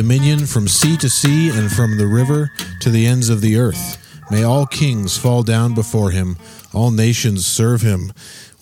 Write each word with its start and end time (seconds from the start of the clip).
dominion 0.00 0.46
from 0.46 0.66
sea 0.66 0.96
to 0.96 1.10
sea 1.10 1.50
and 1.50 1.70
from 1.70 1.98
the 1.98 2.06
river 2.06 2.50
to 2.80 2.88
the 2.88 3.06
ends 3.06 3.28
of 3.28 3.42
the 3.42 3.58
earth. 3.58 3.98
May 4.30 4.42
all 4.42 4.64
kings 4.64 5.18
fall 5.18 5.42
down 5.42 5.74
before 5.74 6.10
him, 6.10 6.38
all 6.72 6.90
nations 6.90 7.44
serve 7.44 7.82
him. 7.82 8.10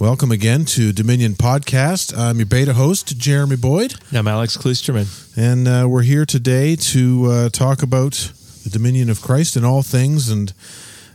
Welcome 0.00 0.32
again 0.32 0.64
to 0.64 0.92
Dominion 0.92 1.34
Podcast. 1.34 2.12
I'm 2.18 2.38
your 2.38 2.46
beta 2.46 2.72
host, 2.72 3.16
Jeremy 3.18 3.54
Boyd. 3.54 3.94
I'm 4.12 4.26
Alex 4.26 4.56
Klusterman. 4.56 5.06
And 5.36 5.68
uh, 5.68 5.86
we're 5.88 6.02
here 6.02 6.26
today 6.26 6.74
to 6.74 7.26
uh, 7.26 7.48
talk 7.50 7.84
about 7.84 8.32
the 8.64 8.70
dominion 8.70 9.08
of 9.08 9.22
Christ 9.22 9.56
in 9.56 9.64
all 9.64 9.82
things. 9.82 10.30
And, 10.30 10.52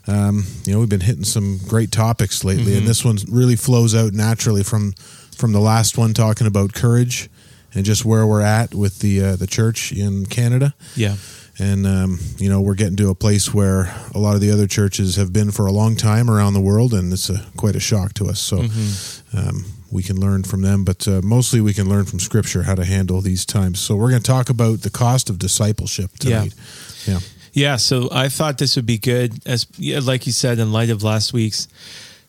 um, 0.08 0.46
you 0.64 0.72
know, 0.72 0.80
we've 0.80 0.88
been 0.88 1.02
hitting 1.02 1.26
some 1.26 1.60
great 1.68 1.92
topics 1.92 2.46
lately. 2.46 2.68
Mm-hmm. 2.68 2.78
And 2.78 2.88
this 2.88 3.04
one 3.04 3.18
really 3.30 3.58
flows 3.58 3.94
out 3.94 4.14
naturally 4.14 4.64
from, 4.64 4.94
from 5.36 5.52
the 5.52 5.60
last 5.60 5.98
one, 5.98 6.14
talking 6.14 6.48
about 6.48 6.72
courage 6.72 7.30
and 7.74 7.86
just 7.86 8.06
where 8.06 8.26
we're 8.26 8.42
at 8.42 8.74
with 8.74 9.00
the, 9.00 9.24
uh, 9.24 9.36
the 9.36 9.48
church 9.48 9.92
in 9.92 10.26
Canada. 10.26 10.74
Yeah 10.96 11.16
and 11.60 11.86
um, 11.86 12.20
you 12.38 12.50
know 12.50 12.62
we're 12.62 12.74
getting 12.74 12.96
to 12.96 13.10
a 13.10 13.16
place 13.16 13.54
where 13.54 13.94
a 14.14 14.20
lot 14.20 14.36
of 14.36 14.42
the 14.42 14.52
other 14.52 14.68
churches 14.68 15.18
have 15.18 15.32
been 15.32 15.52
for 15.52 15.68
a 15.68 15.72
long 15.72 15.96
time 15.96 16.30
around 16.30 16.54
the 16.54 16.62
world, 16.62 16.94
and 16.94 17.14
it's 17.14 17.30
a, 17.30 17.46
quite 17.58 17.76
a 17.76 17.80
shock 17.80 18.14
to 18.14 18.26
us. 18.26 18.40
So 18.40 18.58
mm-hmm. 18.58 19.38
um, 19.38 19.66
we 19.92 20.02
can 20.02 20.20
learn 20.20 20.44
from 20.44 20.62
them, 20.62 20.84
but 20.84 21.08
uh, 21.08 21.22
mostly 21.24 21.62
we 21.62 21.74
can 21.74 21.88
learn 21.88 22.06
from 22.06 22.20
Scripture 22.20 22.64
how 22.64 22.76
to 22.76 22.86
handle 22.86 23.22
these 23.22 23.46
times. 23.46 23.80
So 23.80 23.96
we're 23.96 24.10
going 24.10 24.24
to 24.24 24.32
talk 24.32 24.50
about 24.50 24.82
the 24.82 24.90
cost 24.90 25.30
of 25.30 25.38
discipleship 25.38 26.12
tonight. 26.20 26.54
Yeah. 27.06 27.14
yeah. 27.14 27.20
Yeah, 27.56 27.76
so 27.76 28.10
I 28.12 28.30
thought 28.30 28.58
this 28.58 28.76
would 28.78 28.88
be 28.88 28.98
good, 28.98 29.40
as 29.46 29.68
like 29.80 30.26
you 30.26 30.32
said, 30.32 30.58
in 30.58 30.72
light 30.72 30.90
of 30.90 31.04
last 31.04 31.34
week's 31.34 31.68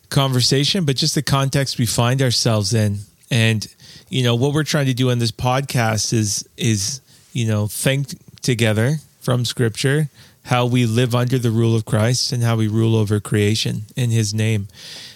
conversation, 0.09 0.85
but 0.85 0.97
just 0.97 1.15
the 1.15 1.23
context 1.23 1.79
we 1.79 1.87
find 1.87 2.21
ourselves 2.21 2.75
in, 2.75 2.99
and 3.31 3.67
you 4.09 4.23
know 4.23 4.35
what 4.35 4.53
we're 4.53 4.63
trying 4.63 4.85
to 4.87 4.93
do 4.93 5.09
in 5.09 5.19
this 5.19 5.31
podcast 5.31 6.13
is 6.13 6.47
is 6.57 7.01
you 7.33 7.47
know 7.47 7.67
think 7.67 8.09
together 8.41 8.97
from 9.21 9.45
Scripture 9.45 10.09
how 10.45 10.65
we 10.65 10.85
live 10.85 11.15
under 11.15 11.39
the 11.39 11.49
rule 11.49 11.75
of 11.75 11.85
Christ 11.85 12.31
and 12.31 12.43
how 12.43 12.55
we 12.55 12.67
rule 12.67 12.95
over 12.95 13.19
creation 13.19 13.83
in 13.95 14.11
His 14.11 14.33
name. 14.33 14.67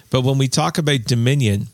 But 0.09 0.21
when 0.21 0.39
we 0.39 0.47
talk 0.47 0.79
about 0.79 1.03
dominion, 1.03 1.67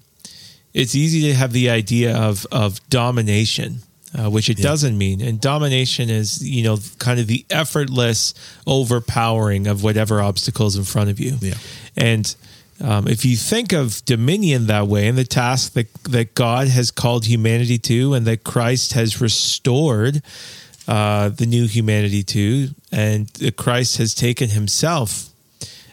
it's 0.73 0.93
easy 0.93 1.21
to 1.29 1.33
have 1.33 1.53
the 1.53 1.69
idea 1.69 2.15
of 2.15 2.45
of 2.51 2.87
domination, 2.89 3.79
uh, 4.17 4.29
which 4.29 4.49
it 4.49 4.59
yeah. 4.59 4.63
doesn't 4.63 4.97
mean. 4.97 5.21
And 5.21 5.39
domination 5.39 6.09
is, 6.09 6.45
you 6.45 6.63
know, 6.63 6.77
kind 6.99 7.19
of 7.19 7.27
the 7.27 7.45
effortless 7.49 8.33
overpowering 8.67 9.67
of 9.67 9.83
whatever 9.83 10.21
obstacles 10.21 10.75
in 10.75 10.83
front 10.83 11.09
of 11.09 11.19
you. 11.19 11.37
Yeah. 11.39 11.53
And 11.95 12.35
um, 12.81 13.07
if 13.07 13.23
you 13.23 13.37
think 13.37 13.71
of 13.71 14.03
dominion 14.05 14.67
that 14.67 14.87
way 14.87 15.07
and 15.07 15.17
the 15.17 15.23
task 15.23 15.73
that, 15.73 15.93
that 16.03 16.35
God 16.35 16.67
has 16.67 16.91
called 16.91 17.25
humanity 17.25 17.77
to 17.79 18.13
and 18.13 18.25
that 18.27 18.43
Christ 18.43 18.93
has 18.93 19.21
restored, 19.21 20.21
uh, 20.87 21.29
the 21.29 21.45
new 21.45 21.67
humanity 21.67 22.23
to, 22.23 22.69
and 22.91 23.27
that 23.27 23.55
Christ 23.55 23.97
has 23.97 24.13
taken 24.13 24.49
himself 24.49 25.29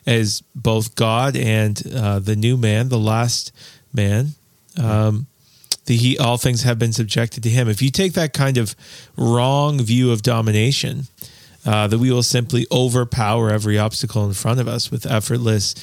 as 0.06 0.42
both 0.54 0.96
God 0.96 1.36
and 1.36 1.80
uh, 1.94 2.18
the 2.18 2.34
new 2.34 2.56
man, 2.56 2.88
the 2.88 2.98
last 2.98 3.52
man. 3.92 4.30
Um, 4.76 5.26
the 5.86 5.96
he 5.96 6.18
all 6.18 6.36
things 6.36 6.62
have 6.62 6.78
been 6.78 6.92
subjected 6.92 7.42
to 7.42 7.48
him. 7.48 7.68
If 7.68 7.82
you 7.82 7.90
take 7.90 8.12
that 8.14 8.32
kind 8.32 8.56
of 8.56 8.74
wrong 9.16 9.80
view 9.80 10.12
of 10.12 10.22
domination, 10.22 11.06
uh, 11.66 11.86
that 11.88 11.98
we 11.98 12.10
will 12.10 12.22
simply 12.22 12.66
overpower 12.70 13.50
every 13.50 13.78
obstacle 13.78 14.24
in 14.24 14.32
front 14.32 14.60
of 14.60 14.68
us 14.68 14.90
with 14.90 15.06
effortless 15.06 15.74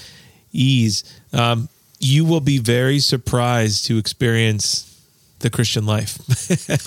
ease, 0.52 1.04
um, 1.34 1.70
you 2.00 2.26
will 2.26 2.42
be 2.42 2.58
very 2.58 3.00
surprised 3.00 3.86
to 3.86 3.98
experience 3.98 4.86
the 5.40 5.50
Christian 5.50 5.86
life. 5.86 6.18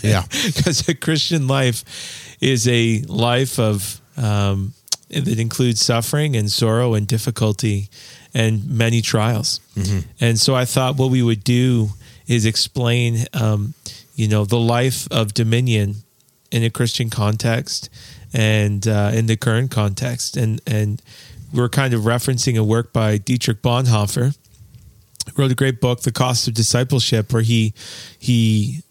yeah. 0.03 0.23
Because 0.47 0.89
a 0.89 0.95
Christian 0.95 1.47
life 1.47 1.85
is 2.41 2.69
a 2.69 3.01
life 3.09 3.59
of, 3.59 4.01
um, 4.17 4.75
that 5.09 5.39
includes 5.39 5.81
suffering 5.81 6.37
and 6.37 6.51
sorrow 6.51 6.95
and 6.95 7.07
difficulty 7.07 7.89
and 8.35 8.69
many 8.69 9.03
trials. 9.03 9.61
Mm-hmm. 9.77 10.09
And 10.21 10.39
so 10.39 10.55
I 10.55 10.65
thought 10.65 10.97
what 10.97 11.11
we 11.11 11.23
would 11.23 11.45
do 11.45 11.91
is 12.27 12.47
explain, 12.47 13.27
um, 13.35 13.75
you 14.15 14.29
know, 14.29 14.45
the 14.45 14.59
life 14.59 15.07
of 15.11 15.35
dominion 15.35 15.97
in 16.51 16.63
a 16.63 16.71
Christian 16.71 17.11
context 17.11 17.91
and 18.33 18.87
uh, 18.87 19.11
in 19.13 19.27
the 19.27 19.37
current 19.37 19.71
context. 19.71 20.37
And, 20.37 20.61
and 20.67 21.03
we're 21.53 21.69
kind 21.69 21.95
of 21.95 22.03
referencing 22.03 22.59
a 22.59 22.65
work 22.65 22.93
by 22.93 23.19
Dietrich 23.19 23.63
Bonhoeffer 23.63 24.37
wrote 25.37 25.51
a 25.51 25.55
great 25.55 25.81
book, 25.81 26.01
The 26.01 26.13
Cost 26.13 26.49
of 26.49 26.55
Discipleship, 26.55 27.33
where 27.33 27.43
he 27.43 27.75
he 28.19 28.83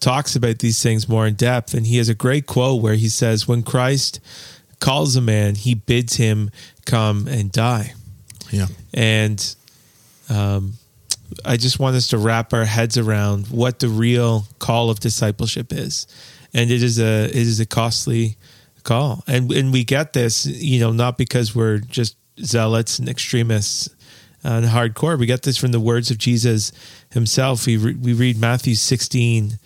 talks 0.00 0.36
about 0.36 0.60
these 0.60 0.82
things 0.82 1.08
more 1.08 1.26
in 1.26 1.34
depth. 1.34 1.74
And 1.74 1.86
he 1.86 1.96
has 1.98 2.08
a 2.08 2.14
great 2.14 2.46
quote 2.46 2.82
where 2.82 2.94
he 2.94 3.08
says, 3.08 3.48
When 3.48 3.62
Christ 3.62 4.20
calls 4.80 5.16
a 5.16 5.20
man, 5.20 5.54
he 5.54 5.74
bids 5.74 6.16
him 6.16 6.50
come 6.86 7.26
and 7.26 7.50
die. 7.50 7.94
Yeah. 8.50 8.66
And 8.94 9.56
um, 10.28 10.74
I 11.44 11.56
just 11.56 11.78
want 11.78 11.96
us 11.96 12.08
to 12.08 12.18
wrap 12.18 12.52
our 12.52 12.64
heads 12.64 12.96
around 12.96 13.48
what 13.48 13.80
the 13.80 13.88
real 13.88 14.44
call 14.58 14.90
of 14.90 15.00
discipleship 15.00 15.72
is. 15.72 16.06
And 16.54 16.70
it 16.70 16.82
is 16.82 16.98
a 16.98 17.24
it 17.26 17.34
is 17.34 17.60
a 17.60 17.66
costly 17.66 18.36
call. 18.84 19.24
And 19.26 19.50
and 19.52 19.72
we 19.72 19.84
get 19.84 20.12
this, 20.12 20.46
you 20.46 20.80
know, 20.80 20.92
not 20.92 21.18
because 21.18 21.54
we're 21.54 21.78
just 21.78 22.16
zealots 22.40 22.98
and 22.98 23.08
extremists 23.08 23.88
and 24.42 24.66
hardcore. 24.66 25.18
We 25.18 25.26
get 25.26 25.42
this 25.42 25.56
from 25.56 25.72
the 25.72 25.80
words 25.80 26.10
of 26.10 26.18
Jesus 26.18 26.72
himself. 27.10 27.66
We, 27.66 27.76
re- 27.76 27.94
we 27.94 28.12
read 28.12 28.38
Matthew 28.38 28.74
16, 28.74 29.58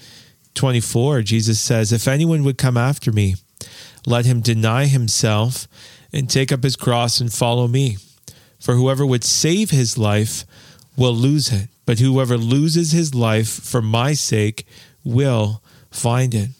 24. 0.55 1.23
Jesus 1.23 1.61
says, 1.61 1.93
If 1.93 2.09
anyone 2.09 2.45
would 2.45 2.59
come 2.59 2.77
after 2.77 3.13
me, 3.13 3.37
let 4.07 4.25
him 4.25 4.41
deny 4.41 4.87
himself 4.87 5.69
and 6.13 6.29
take 6.29 6.53
up 6.53 6.63
his 6.63 6.77
cross 6.77 7.21
and 7.21 7.33
follow 7.33 7.69
me. 7.69 7.99
For 8.59 8.75
whoever 8.75 9.05
would 9.05 9.25
save 9.25 9.71
his 9.71 9.99
life 9.99 10.45
will 10.97 11.15
lose 11.15 11.53
it, 11.53 11.69
but 11.85 11.99
whoever 11.99 12.37
loses 12.37 12.93
his 12.93 13.15
life 13.15 13.49
for 13.49 13.83
my 13.83 14.13
sake 14.13 14.67
will 15.05 15.63
find 15.91 16.35
it. 16.35 16.51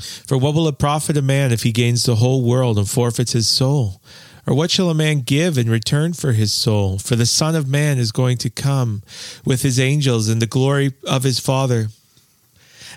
For 0.00 0.36
what 0.38 0.54
will 0.54 0.68
it 0.68 0.78
profit 0.78 1.16
a 1.16 1.22
man 1.22 1.52
if 1.52 1.62
he 1.62 1.72
gains 1.72 2.04
the 2.04 2.16
whole 2.16 2.42
world 2.42 2.78
and 2.78 2.88
forfeits 2.88 3.32
his 3.32 3.48
soul? 3.48 4.00
Or 4.46 4.54
what 4.54 4.70
shall 4.70 4.90
a 4.90 4.94
man 4.94 5.20
give 5.20 5.58
in 5.58 5.70
return 5.70 6.12
for 6.12 6.32
his 6.32 6.52
soul? 6.52 6.98
For 6.98 7.14
the 7.14 7.26
Son 7.26 7.54
of 7.54 7.68
Man 7.68 7.98
is 7.98 8.10
going 8.10 8.38
to 8.38 8.50
come 8.50 9.02
with 9.44 9.62
his 9.62 9.78
angels 9.78 10.28
in 10.28 10.38
the 10.38 10.46
glory 10.46 10.92
of 11.06 11.22
his 11.22 11.38
Father. 11.38 11.88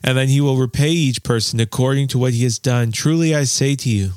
And 0.04 0.18
then 0.18 0.30
he 0.30 0.42
will 0.42 0.58
repay 0.58 0.90
each 0.90 1.24
person 1.24 1.60
according 1.60 2.08
to 2.10 2.18
what 2.18 2.34
he 2.34 2.44
has 2.44 2.60
done. 2.60 2.92
Truly 2.92 3.36
I 3.36 3.44
say 3.44 3.76
to 3.76 3.90
you, 3.90 4.12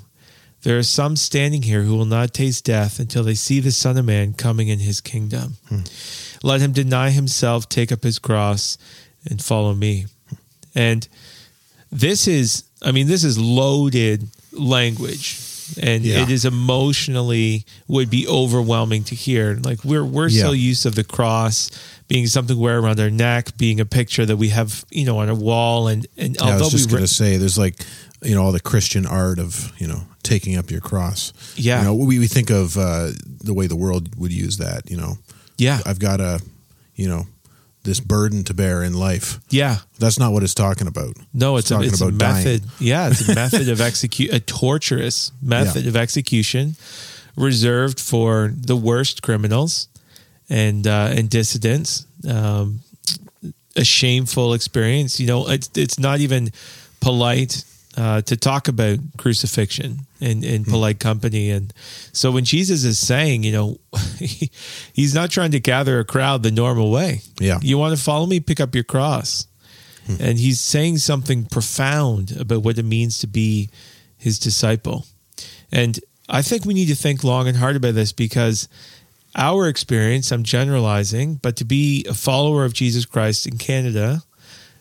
there 0.62 0.78
are 0.78 0.82
some 0.82 1.14
standing 1.14 1.62
here 1.62 1.82
who 1.82 1.96
will 1.96 2.06
not 2.06 2.34
taste 2.34 2.64
death 2.64 2.98
until 2.98 3.22
they 3.22 3.34
see 3.34 3.60
the 3.60 3.70
Son 3.70 3.96
of 3.96 4.04
Man 4.04 4.32
coming 4.32 4.66
in 4.68 4.80
his 4.80 5.00
kingdom. 5.00 5.58
Hmm. 5.68 5.82
Let 6.42 6.60
him 6.60 6.72
deny 6.72 7.10
himself, 7.10 7.68
take 7.68 7.92
up 7.92 8.02
his 8.02 8.18
cross, 8.18 8.76
and 9.28 9.40
follow 9.40 9.74
me. 9.74 10.06
And 10.74 11.06
this 11.92 12.26
is, 12.26 12.64
I 12.82 12.92
mean, 12.92 13.06
this 13.06 13.24
is 13.24 13.38
loaded 13.38 14.28
language 14.52 15.42
and 15.80 16.04
yeah. 16.04 16.22
it 16.22 16.30
is 16.30 16.44
emotionally 16.44 17.64
would 17.88 18.10
be 18.10 18.26
overwhelming 18.28 19.04
to 19.04 19.14
hear. 19.14 19.54
Like 19.54 19.84
we're 19.84 20.04
we're 20.04 20.28
yeah. 20.28 20.42
so 20.42 20.52
used 20.52 20.86
of 20.86 20.94
the 20.94 21.04
cross 21.04 21.70
being 22.08 22.26
something 22.26 22.56
we 22.56 22.62
wear 22.62 22.78
around 22.78 23.00
our 23.00 23.10
neck, 23.10 23.56
being 23.56 23.80
a 23.80 23.84
picture 23.84 24.24
that 24.24 24.36
we 24.36 24.50
have, 24.50 24.84
you 24.90 25.04
know, 25.04 25.18
on 25.18 25.28
a 25.28 25.34
wall, 25.34 25.88
and 25.88 26.06
and 26.16 26.36
yeah, 26.36 26.56
I 26.56 26.58
was 26.58 26.70
just 26.70 26.92
we 26.92 26.98
to 26.98 27.08
say, 27.08 27.36
there's 27.36 27.58
like, 27.58 27.74
you 28.22 28.34
know, 28.34 28.42
all 28.42 28.52
the 28.52 28.60
Christian 28.60 29.06
art 29.06 29.38
of 29.38 29.72
you 29.78 29.86
know 29.86 30.02
taking 30.22 30.56
up 30.56 30.70
your 30.70 30.80
cross. 30.80 31.32
Yeah, 31.56 31.80
you 31.80 31.84
know, 31.86 31.94
we 31.94 32.18
we 32.18 32.28
think 32.28 32.50
of 32.50 32.76
uh, 32.76 33.10
the 33.24 33.54
way 33.54 33.66
the 33.66 33.76
world 33.76 34.16
would 34.18 34.32
use 34.32 34.58
that. 34.58 34.90
You 34.90 34.98
know, 34.98 35.14
yeah, 35.58 35.80
I've 35.84 35.98
got 35.98 36.20
a, 36.20 36.40
you 36.94 37.08
know, 37.08 37.24
this 37.86 38.00
burden 38.00 38.44
to 38.44 38.54
bear 38.54 38.82
in 38.82 38.92
life. 38.92 39.40
Yeah, 39.48 39.78
that's 39.98 40.18
not 40.18 40.32
what 40.32 40.42
it's 40.42 40.54
talking 40.54 40.86
about. 40.86 41.16
No, 41.32 41.56
it's, 41.56 41.70
it's, 41.70 41.80
a, 41.80 41.86
it's 41.86 42.00
a, 42.02 42.12
method. 42.12 42.60
Dying. 42.62 42.72
Yeah, 42.78 43.08
it's 43.08 43.26
a 43.26 43.34
method 43.42 43.68
of 43.70 43.80
execute 43.80 44.34
a 44.34 44.40
torturous 44.40 45.32
method 45.40 45.84
yeah. 45.84 45.88
of 45.88 45.96
execution 45.96 46.76
reserved 47.36 48.00
for 48.00 48.52
the 48.54 48.76
worst 48.76 49.22
criminals 49.22 49.88
and 50.50 50.86
uh, 50.86 51.12
and 51.12 51.30
dissidents. 51.30 52.06
Um, 52.28 52.80
a 53.76 53.84
shameful 53.84 54.54
experience. 54.54 55.20
You 55.20 55.26
know, 55.26 55.48
it's 55.48 55.70
it's 55.74 55.98
not 55.98 56.20
even 56.20 56.50
polite 57.00 57.64
uh, 57.96 58.20
to 58.22 58.36
talk 58.36 58.68
about 58.68 58.98
crucifixion 59.16 60.00
in, 60.20 60.44
in 60.44 60.64
mm. 60.64 60.70
polite 60.70 61.00
company. 61.00 61.50
And 61.50 61.72
so 62.12 62.30
when 62.30 62.44
Jesus 62.44 62.84
is 62.84 62.98
saying, 62.98 63.42
you 63.42 63.52
know, 63.52 63.78
he, 64.18 64.50
he's 64.92 65.14
not 65.14 65.30
trying 65.30 65.52
to 65.52 65.60
gather 65.60 65.98
a 65.98 66.04
crowd 66.04 66.42
the 66.42 66.50
normal 66.50 66.90
way. 66.90 67.22
Yeah. 67.40 67.58
You 67.62 67.78
want 67.78 67.96
to 67.96 68.02
follow 68.02 68.26
me? 68.26 68.40
Pick 68.40 68.60
up 68.60 68.74
your 68.74 68.84
cross. 68.84 69.46
Mm. 70.06 70.20
And 70.20 70.38
he's 70.38 70.60
saying 70.60 70.98
something 70.98 71.46
profound 71.46 72.36
about 72.36 72.62
what 72.62 72.78
it 72.78 72.84
means 72.84 73.18
to 73.18 73.26
be 73.26 73.70
his 74.18 74.38
disciple. 74.38 75.06
And 75.72 75.98
I 76.28 76.42
think 76.42 76.64
we 76.64 76.74
need 76.74 76.88
to 76.88 76.94
think 76.94 77.24
long 77.24 77.48
and 77.48 77.56
hard 77.56 77.76
about 77.76 77.94
this 77.94 78.12
because 78.12 78.68
our 79.34 79.68
experience, 79.68 80.32
I'm 80.32 80.42
generalizing, 80.42 81.36
but 81.36 81.56
to 81.56 81.64
be 81.64 82.04
a 82.08 82.14
follower 82.14 82.64
of 82.64 82.72
Jesus 82.72 83.04
Christ 83.04 83.46
in 83.46 83.58
Canada 83.58 84.22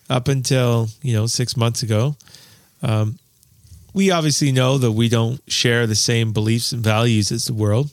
up 0.10 0.28
until, 0.28 0.88
you 1.02 1.14
know, 1.14 1.28
six 1.28 1.58
months 1.58 1.84
ago, 1.84 2.16
um, 2.86 3.18
we 3.94 4.12
obviously 4.12 4.52
know 4.52 4.78
that 4.78 4.92
we 4.92 5.10
don't 5.10 5.42
share 5.48 5.88
the 5.88 5.96
same 5.96 6.32
beliefs 6.34 6.72
and 6.72 6.84
values 6.84 7.32
as 7.32 7.46
the 7.46 7.54
world. 7.54 7.90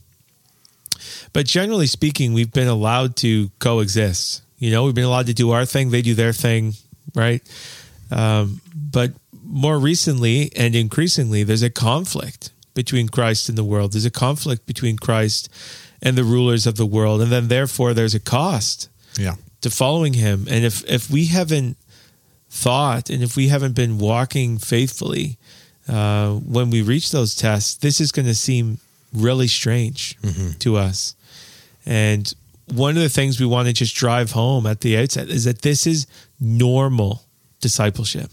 But 1.33 1.47
generally 1.47 1.87
speaking, 1.87 2.33
we've 2.35 2.53
been 2.53 2.69
allowed 2.69 3.17
to 3.17 3.51
coexist. 3.59 4.43
You 4.59 4.71
know, 4.71 4.85
we've 4.85 4.95
been 4.95 5.05
allowed 5.05 5.27
to 5.27 5.35
do 5.35 5.51
our 5.53 5.65
thing, 5.65 5.91
they 5.91 6.03
do 6.03 6.15
their 6.15 6.33
thing, 6.33 6.75
right? 7.15 7.43
Um, 8.11 8.61
but 8.75 9.13
more 9.45 9.79
recently 9.79 10.53
and 10.57 10.75
increasingly, 10.77 11.43
there's 11.43 11.63
a 11.63 11.71
conflict 11.71 12.51
between 12.75 13.09
Christ 13.09 13.49
and 13.49 13.57
the 13.59 13.65
world. 13.65 13.93
There's 13.93 14.05
a 14.05 14.11
conflict 14.11 14.67
between 14.67 14.97
Christ 14.97 15.49
and 16.03 16.17
the 16.17 16.25
rulers 16.25 16.67
of 16.67 16.77
the 16.77 16.87
world. 16.87 17.21
And 17.23 17.31
then, 17.33 17.49
therefore, 17.49 17.95
there's 17.95 18.15
a 18.15 18.21
cost 18.21 18.89
Yeah. 19.19 19.37
to 19.63 19.71
following 19.71 20.15
him. 20.15 20.47
And 20.51 20.65
if, 20.65 20.85
if 20.89 21.11
we 21.11 21.27
haven't 21.27 21.77
thought 22.55 23.09
and 23.09 23.23
if 23.23 23.35
we 23.35 23.49
haven't 23.49 23.75
been 23.75 23.97
walking 23.99 24.59
faithfully 24.59 25.39
uh, 25.89 26.35
when 26.35 26.69
we 26.69 26.83
reach 26.83 27.11
those 27.11 27.35
tests, 27.35 27.77
this 27.77 27.99
is 27.99 28.13
going 28.13 28.27
to 28.27 28.35
seem 28.35 28.79
really 29.15 29.49
strange 29.49 30.19
to 30.59 30.77
us. 30.77 31.17
And 31.87 32.33
one 32.73 32.97
of 32.97 33.03
the 33.03 33.09
things 33.09 33.41
we 33.41 33.47
want 33.47 33.69
to 33.69 33.73
just 33.75 33.97
drive 33.97 34.33
home 34.33 34.67
at 34.67 34.83
the 34.83 34.99
outset 34.99 35.29
is 35.29 35.45
that 35.45 35.63
this 35.63 35.87
is 35.87 36.07
normal 36.39 37.23
discipleship. 37.61 38.31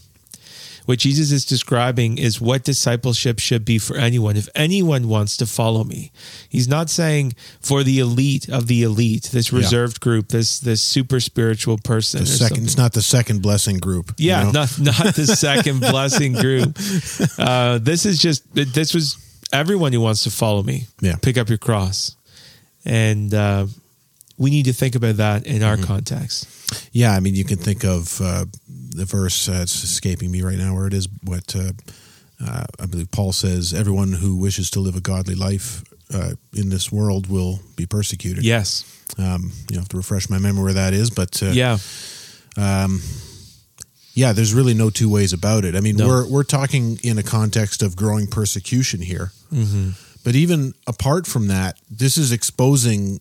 What 0.86 0.98
Jesus 0.98 1.30
is 1.32 1.44
describing 1.44 2.18
is 2.18 2.40
what 2.40 2.64
discipleship 2.64 3.38
should 3.38 3.64
be 3.64 3.78
for 3.78 3.96
anyone. 3.96 4.36
If 4.36 4.48
anyone 4.54 5.08
wants 5.08 5.36
to 5.38 5.46
follow 5.46 5.84
me, 5.84 6.10
he's 6.48 6.66
not 6.68 6.90
saying 6.90 7.34
for 7.60 7.82
the 7.84 7.98
elite 7.98 8.48
of 8.48 8.66
the 8.66 8.82
elite, 8.82 9.30
this 9.32 9.52
reserved 9.52 10.00
group, 10.00 10.28
this 10.28 10.58
this 10.60 10.82
super 10.82 11.20
spiritual 11.20 11.78
person. 11.78 12.20
The 12.20 12.26
second, 12.26 12.64
it's 12.64 12.76
not 12.76 12.92
the 12.92 13.02
second 13.02 13.42
blessing 13.42 13.78
group. 13.78 14.14
you 14.18 14.28
Yeah, 14.30 14.44
know? 14.44 14.50
not 14.52 14.78
not 14.80 15.14
the 15.14 15.26
second 15.36 15.80
blessing 15.80 16.32
group. 16.34 16.76
Uh, 17.38 17.78
this 17.78 18.04
is 18.06 18.18
just 18.20 18.42
this 18.54 18.92
was 18.94 19.16
everyone 19.52 19.92
who 19.92 20.00
wants 20.00 20.24
to 20.24 20.30
follow 20.30 20.62
me. 20.62 20.86
Yeah. 21.00 21.16
pick 21.20 21.38
up 21.38 21.48
your 21.48 21.58
cross, 21.58 22.16
and 22.84 23.32
uh, 23.34 23.66
we 24.40 24.50
need 24.50 24.64
to 24.64 24.72
think 24.72 24.94
about 24.96 25.16
that 25.16 25.46
in 25.46 25.60
Mm-hmm. 25.60 25.64
our 25.64 25.76
context. 25.86 26.46
Yeah, 26.92 27.16
I 27.16 27.20
mean, 27.20 27.34
you 27.34 27.44
can 27.44 27.58
think 27.58 27.84
of 27.84 28.20
uh, 28.20 28.44
the 28.96 29.04
verse. 29.04 29.48
Uh, 29.48 29.60
it's 29.62 29.84
escaping 29.84 30.30
me 30.30 30.42
right 30.42 30.58
now. 30.58 30.74
Where 30.74 30.86
it 30.86 30.94
is, 30.94 31.08
what 31.24 31.54
uh, 31.54 31.72
uh, 32.46 32.64
I 32.82 32.86
believe 32.86 33.10
Paul 33.10 33.32
says: 33.32 33.72
"Everyone 33.74 34.12
who 34.22 34.36
wishes 34.36 34.70
to 34.70 34.80
live 34.80 34.96
a 34.96 35.00
godly 35.00 35.34
life 35.34 35.82
uh, 36.14 36.32
in 36.54 36.70
this 36.70 36.90
world 36.90 37.26
will 37.28 37.60
be 37.76 37.86
persecuted." 37.86 38.44
Yes, 38.44 38.84
Um, 39.18 39.52
you 39.70 39.78
have 39.78 39.88
to 39.88 39.96
refresh 39.96 40.28
my 40.30 40.38
memory 40.38 40.62
where 40.64 40.74
that 40.74 40.92
is, 40.94 41.10
but 41.10 41.42
uh, 41.42 41.52
yeah, 41.52 41.78
yeah, 44.14 44.32
there's 44.32 44.52
really 44.54 44.74
no 44.74 44.90
two 44.90 45.08
ways 45.08 45.32
about 45.32 45.64
it. 45.64 45.74
I 45.76 45.80
mean, 45.80 45.96
No. 45.96 46.06
we're 46.08 46.26
we're 46.28 46.44
talking 46.44 46.98
in 47.02 47.18
a 47.18 47.22
context 47.22 47.82
of 47.82 47.94
growing 47.96 48.26
persecution 48.26 49.00
here, 49.02 49.32
Mm-hmm. 49.52 49.90
but 50.24 50.34
even 50.34 50.72
apart 50.86 51.26
from 51.26 51.48
that, 51.48 51.78
this 51.98 52.16
is 52.16 52.32
exposing 52.32 53.20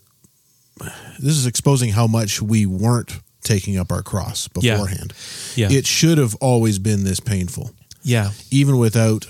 this 1.20 1.36
is 1.38 1.46
exposing 1.46 1.92
how 1.92 2.08
much 2.08 2.42
we 2.42 2.66
weren't 2.66 3.20
taking 3.44 3.78
up 3.78 3.92
our 3.92 4.02
cross 4.04 4.48
beforehand. 4.48 5.14
yeah, 5.56 5.72
It 5.72 5.86
should 5.88 6.18
have 6.18 6.36
always 6.42 6.80
been 6.80 7.04
this 7.04 7.20
painful, 7.20 7.72
yeah, 8.04 8.32
even 8.52 8.78
without 8.78 9.28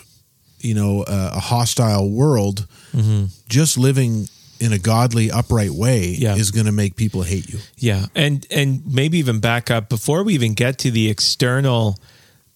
you 0.60 0.74
know 0.74 1.04
a, 1.08 1.32
a 1.36 1.40
hostile 1.40 2.10
world. 2.10 2.68
Mm-hmm. 2.94 3.26
Just 3.48 3.78
living 3.78 4.28
in 4.60 4.74
a 4.74 4.78
godly, 4.80 5.32
upright 5.32 5.70
way 5.72 6.08
Yeah. 6.18 6.36
is 6.36 6.52
going 6.52 6.66
to 6.66 6.72
make 6.74 6.96
people 6.98 7.22
hate 7.24 7.48
you. 7.50 7.60
yeah, 7.78 8.08
and 8.16 8.46
and 8.52 8.82
maybe 8.86 9.18
even 9.20 9.40
back 9.40 9.72
up 9.72 9.88
before 9.90 10.24
we 10.24 10.34
even 10.34 10.54
get 10.54 10.78
to 10.80 10.92
the 10.92 11.10
external 11.10 11.98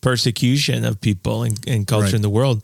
persecution 0.02 0.84
of 0.86 1.00
people 1.00 1.44
and, 1.44 1.60
and 1.68 1.88
culture 1.88 2.06
Right. 2.06 2.14
in 2.16 2.22
the 2.22 2.30
world. 2.30 2.62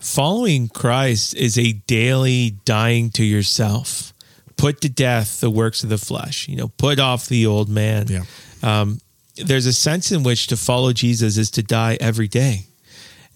Following 0.00 0.68
Christ 0.68 1.34
is 1.36 1.58
a 1.58 1.72
daily 1.86 2.56
dying 2.64 3.10
to 3.10 3.22
yourself. 3.24 4.12
Put 4.60 4.80
to 4.82 4.88
death 4.88 5.40
the 5.40 5.50
works 5.50 5.82
of 5.82 5.88
the 5.88 5.98
flesh. 5.98 6.48
You 6.48 6.56
know, 6.56 6.68
put 6.68 6.98
off 6.98 7.26
the 7.26 7.46
old 7.46 7.68
man. 7.68 8.06
Yeah. 8.08 8.22
Um, 8.62 9.00
there's 9.36 9.66
a 9.66 9.72
sense 9.72 10.12
in 10.12 10.22
which 10.22 10.48
to 10.48 10.56
follow 10.56 10.92
Jesus 10.92 11.36
is 11.36 11.50
to 11.52 11.62
die 11.62 11.96
every 12.00 12.28
day, 12.28 12.66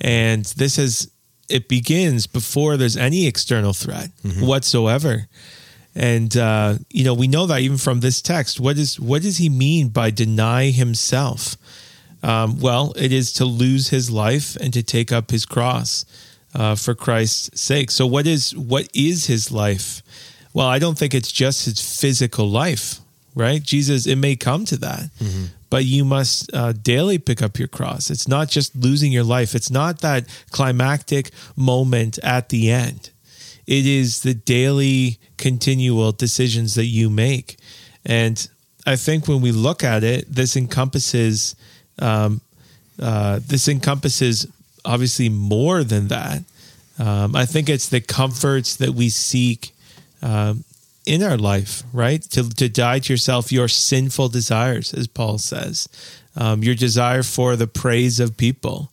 and 0.00 0.44
this 0.44 0.79
is 0.79 1.11
it 1.49 1.69
begins 1.69 2.26
before 2.26 2.76
there's 2.76 2.97
any 2.97 3.26
external 3.26 3.73
threat 3.73 4.11
whatsoever. 4.41 5.29
And 5.94 6.37
uh, 6.37 6.79
you 6.91 7.05
know, 7.05 7.15
we 7.15 7.29
know 7.29 7.47
that 7.47 7.61
even 7.61 7.79
from 7.79 8.00
this 8.00 8.20
text. 8.20 8.59
What 8.61 8.79
is 8.79 8.99
what 8.99 9.23
does 9.23 9.38
he 9.38 9.49
mean 9.49 9.88
by 9.88 10.11
deny 10.11 10.70
himself? 10.70 11.56
Um, 12.23 12.59
well, 12.59 12.94
it 12.97 13.12
is 13.12 13.32
to 13.35 13.44
lose 13.44 13.91
his 13.91 14.11
life 14.11 14.56
and 14.56 14.73
to 14.73 14.82
take 14.82 15.12
up 15.12 15.31
his 15.31 15.44
cross 15.44 16.06
uh, 16.55 16.75
for 16.75 16.94
Christ's 16.94 17.61
sake. 17.61 17.91
So, 17.91 18.06
what 18.06 18.27
is 18.27 18.56
what 18.56 18.88
is 18.94 19.27
his 19.27 19.53
life? 19.53 20.03
Well, 20.55 20.69
I 20.69 20.79
don't 20.79 20.97
think 20.97 21.15
it's 21.15 21.33
just 21.33 21.67
his 21.67 21.81
physical 21.81 22.49
life, 22.49 23.01
right? 23.35 23.62
Jesus, 23.62 24.06
it 24.06 24.17
may 24.17 24.37
come 24.37 24.65
to 24.67 24.77
that, 24.79 25.11
but 25.69 25.85
you 25.85 26.05
must 26.05 26.55
uh, 26.55 26.73
daily 26.73 27.19
pick 27.19 27.43
up 27.43 27.59
your 27.59 27.69
cross. 27.69 28.09
It's 28.09 28.29
not 28.29 28.49
just 28.49 28.75
losing 28.77 29.12
your 29.12 29.25
life. 29.25 29.55
It's 29.55 29.71
not 29.71 30.01
that 30.01 30.27
climactic 30.53 31.31
moment 31.56 32.19
at 32.23 32.49
the 32.49 32.71
end. 32.71 33.11
It 33.67 33.85
is 33.85 34.23
the 34.23 34.35
daily, 34.35 35.19
continual 35.37 36.12
decisions 36.12 36.75
that 36.77 36.87
you 36.87 37.11
make, 37.11 37.59
and 38.06 38.49
I 38.87 38.97
think 38.97 39.27
when 39.27 39.41
we 39.41 39.51
look 39.51 39.83
at 39.83 40.05
it, 40.05 40.33
this 40.33 40.56
encompasses 40.56 41.56
um, 41.99 42.41
uh, 43.01 43.41
this 43.45 43.67
encompasses 43.69 44.47
obviously 44.85 45.29
more 45.29 45.83
than 45.83 46.09
that. 46.09 46.43
Um, 46.99 47.35
I 47.35 47.47
think 47.47 47.69
it's 47.69 47.89
the 47.89 48.01
comforts 48.01 48.77
that 48.77 48.91
we 48.91 49.09
seek 49.09 49.75
um, 50.25 50.65
in 51.06 51.23
our 51.23 51.37
life, 51.37 51.82
right? 51.93 52.23
To, 52.31 52.49
to 52.49 52.69
die 52.69 52.99
to 53.00 53.12
yourself, 53.12 53.53
your 53.53 53.69
sinful 53.69 54.31
desires, 54.31 54.94
as 54.94 55.06
Paul 55.06 55.38
says, 55.38 55.87
um, 56.35 56.62
your 56.65 56.75
desire 56.75 57.23
for 57.23 57.56
the 57.56 57.67
praise 57.67 58.19
of 58.21 58.37
people 58.37 58.91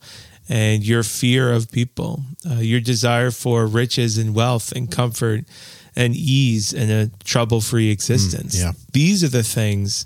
and 0.49 0.83
your 0.85 1.03
fear 1.03 1.51
of 1.53 1.71
people, 1.71 2.23
uh, 2.49 2.55
your 2.55 2.81
desire 2.81 3.31
for 3.31 3.65
riches 3.65 4.17
and 4.17 4.35
wealth 4.35 4.73
and 4.73 4.91
comfort 4.91 5.45
and 5.95 6.15
ease 6.15 6.73
and 6.73 6.91
a 6.91 7.09
trouble 7.23 7.61
free 7.61 7.89
existence. 7.89 8.59
yeah. 8.59 8.73
These 8.91 9.23
are 9.23 9.29
the 9.29 9.43
things 9.43 10.05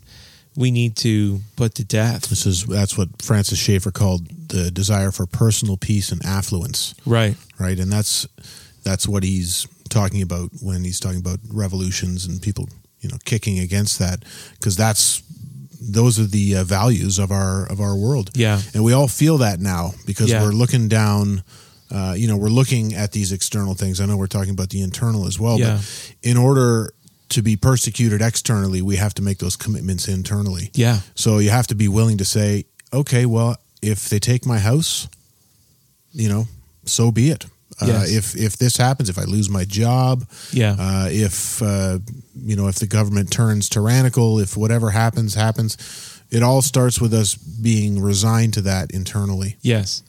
we 0.56 0.72
need 0.72 0.96
to 0.98 1.42
put 1.56 1.76
to 1.76 1.84
death. 1.84 2.30
This 2.30 2.46
is 2.46 2.66
that's 2.66 2.98
what 2.98 3.10
Francis 3.22 3.60
Schaeffer 3.60 3.92
called 3.92 4.28
the 4.50 4.72
desire 4.72 5.12
for 5.12 5.26
personal 5.26 5.76
peace 5.78 6.12
and 6.12 6.24
affluence, 6.26 6.94
Right. 7.06 7.36
right? 7.60 7.78
And 7.80 7.92
that's 7.92 8.28
that's 8.84 9.08
what 9.08 9.24
he's 9.24 9.68
talking 10.00 10.22
about 10.22 10.50
when 10.62 10.84
he's 10.84 11.00
talking 11.00 11.20
about 11.20 11.40
revolutions 11.64 12.26
and 12.28 12.42
people, 12.42 12.66
you 13.02 13.10
know, 13.10 13.18
kicking 13.26 13.60
against 13.60 13.98
that 14.00 14.18
because 14.60 14.76
that's 14.76 15.24
those 15.98 16.20
are 16.20 16.26
the 16.40 16.56
uh, 16.58 16.64
values 16.64 17.20
of 17.20 17.32
our 17.32 17.66
of 17.72 17.80
our 17.80 17.96
world. 17.96 18.30
Yeah. 18.36 18.60
and 18.74 18.84
we 18.84 18.94
all 18.94 19.08
feel 19.08 19.38
that 19.40 19.60
now 19.60 19.94
because 20.06 20.30
Yeah. 20.32 20.42
we're 20.44 20.52
looking 20.64 20.88
down. 20.90 21.44
Uh, 21.92 22.16
you 22.18 22.28
know, 22.28 22.36
we're 22.44 22.56
looking 22.62 22.96
at 22.96 23.12
these 23.12 23.32
external 23.32 23.76
things. 23.76 24.00
I 24.00 24.06
know 24.08 24.18
we're 24.18 24.36
talking 24.38 24.54
about 24.58 24.70
the 24.70 24.82
internal 24.82 25.28
as 25.28 25.40
well, 25.40 25.60
Yeah. 25.60 25.76
but 25.78 25.86
in 26.32 26.36
order 26.38 26.92
to 27.30 27.42
be 27.42 27.56
persecuted 27.56 28.22
externally, 28.22 28.82
we 28.82 28.96
have 28.98 29.14
to 29.14 29.22
make 29.22 29.38
those 29.38 29.56
commitments 29.56 30.08
internally. 30.08 30.72
Yeah. 30.74 30.98
So 31.16 31.38
you 31.40 31.52
have 31.52 31.68
to 31.68 31.76
be 31.76 31.88
willing 31.88 32.18
to 32.18 32.26
say, 32.26 32.66
okay, 32.92 33.26
well, 33.28 33.56
if 33.82 34.10
they 34.10 34.20
take 34.20 34.46
my 34.48 34.60
house, 34.60 35.08
you 36.12 36.28
know, 36.28 36.48
so 36.86 37.12
be 37.12 37.30
it. 37.30 37.46
Uh, 37.82 37.88
Yes. 37.88 38.12
if 38.12 38.36
if 38.36 38.58
this 38.58 38.78
happens, 38.78 39.10
if 39.10 39.18
I 39.18 39.24
lose 39.26 39.50
my 39.50 39.66
job, 39.66 40.26
Yeah. 40.54 40.76
uh, 40.80 41.08
if 41.12 41.62
uh, 41.62 42.00
you 42.46 42.56
know, 42.56 42.68
if 42.68 42.76
the 42.76 42.88
government 42.88 43.32
turns 43.32 43.68
tyrannical, 43.70 44.40
if 44.40 44.56
whatever 44.56 44.92
happens 44.92 45.34
happens, 45.34 45.78
it 46.32 46.42
all 46.42 46.62
starts 46.62 47.00
with 47.02 47.14
us 47.14 47.36
being 47.36 48.02
resigned 48.02 48.54
to 48.54 48.62
that 48.62 48.92
internally. 48.92 49.58
Yes. 49.62 50.04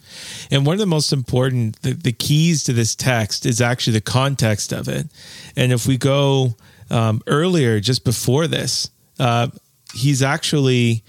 And 0.50 0.64
one 0.66 0.74
of 0.74 0.80
the 0.80 0.86
most 0.86 1.12
important, 1.12 1.80
the, 1.82 1.92
the 1.92 2.12
keys 2.12 2.64
to 2.64 2.72
this 2.72 2.94
text 2.94 3.44
is 3.46 3.60
actually 3.60 3.94
the 3.94 4.00
context 4.00 4.72
of 4.72 4.88
it. 4.88 5.08
And 5.56 5.72
if 5.72 5.86
we 5.86 5.96
go 5.98 6.54
um, 6.90 7.20
earlier, 7.26 7.80
just 7.80 8.04
before 8.04 8.46
this, 8.46 8.90
uh, 9.18 9.48
he's 9.94 10.22
actually 10.22 11.02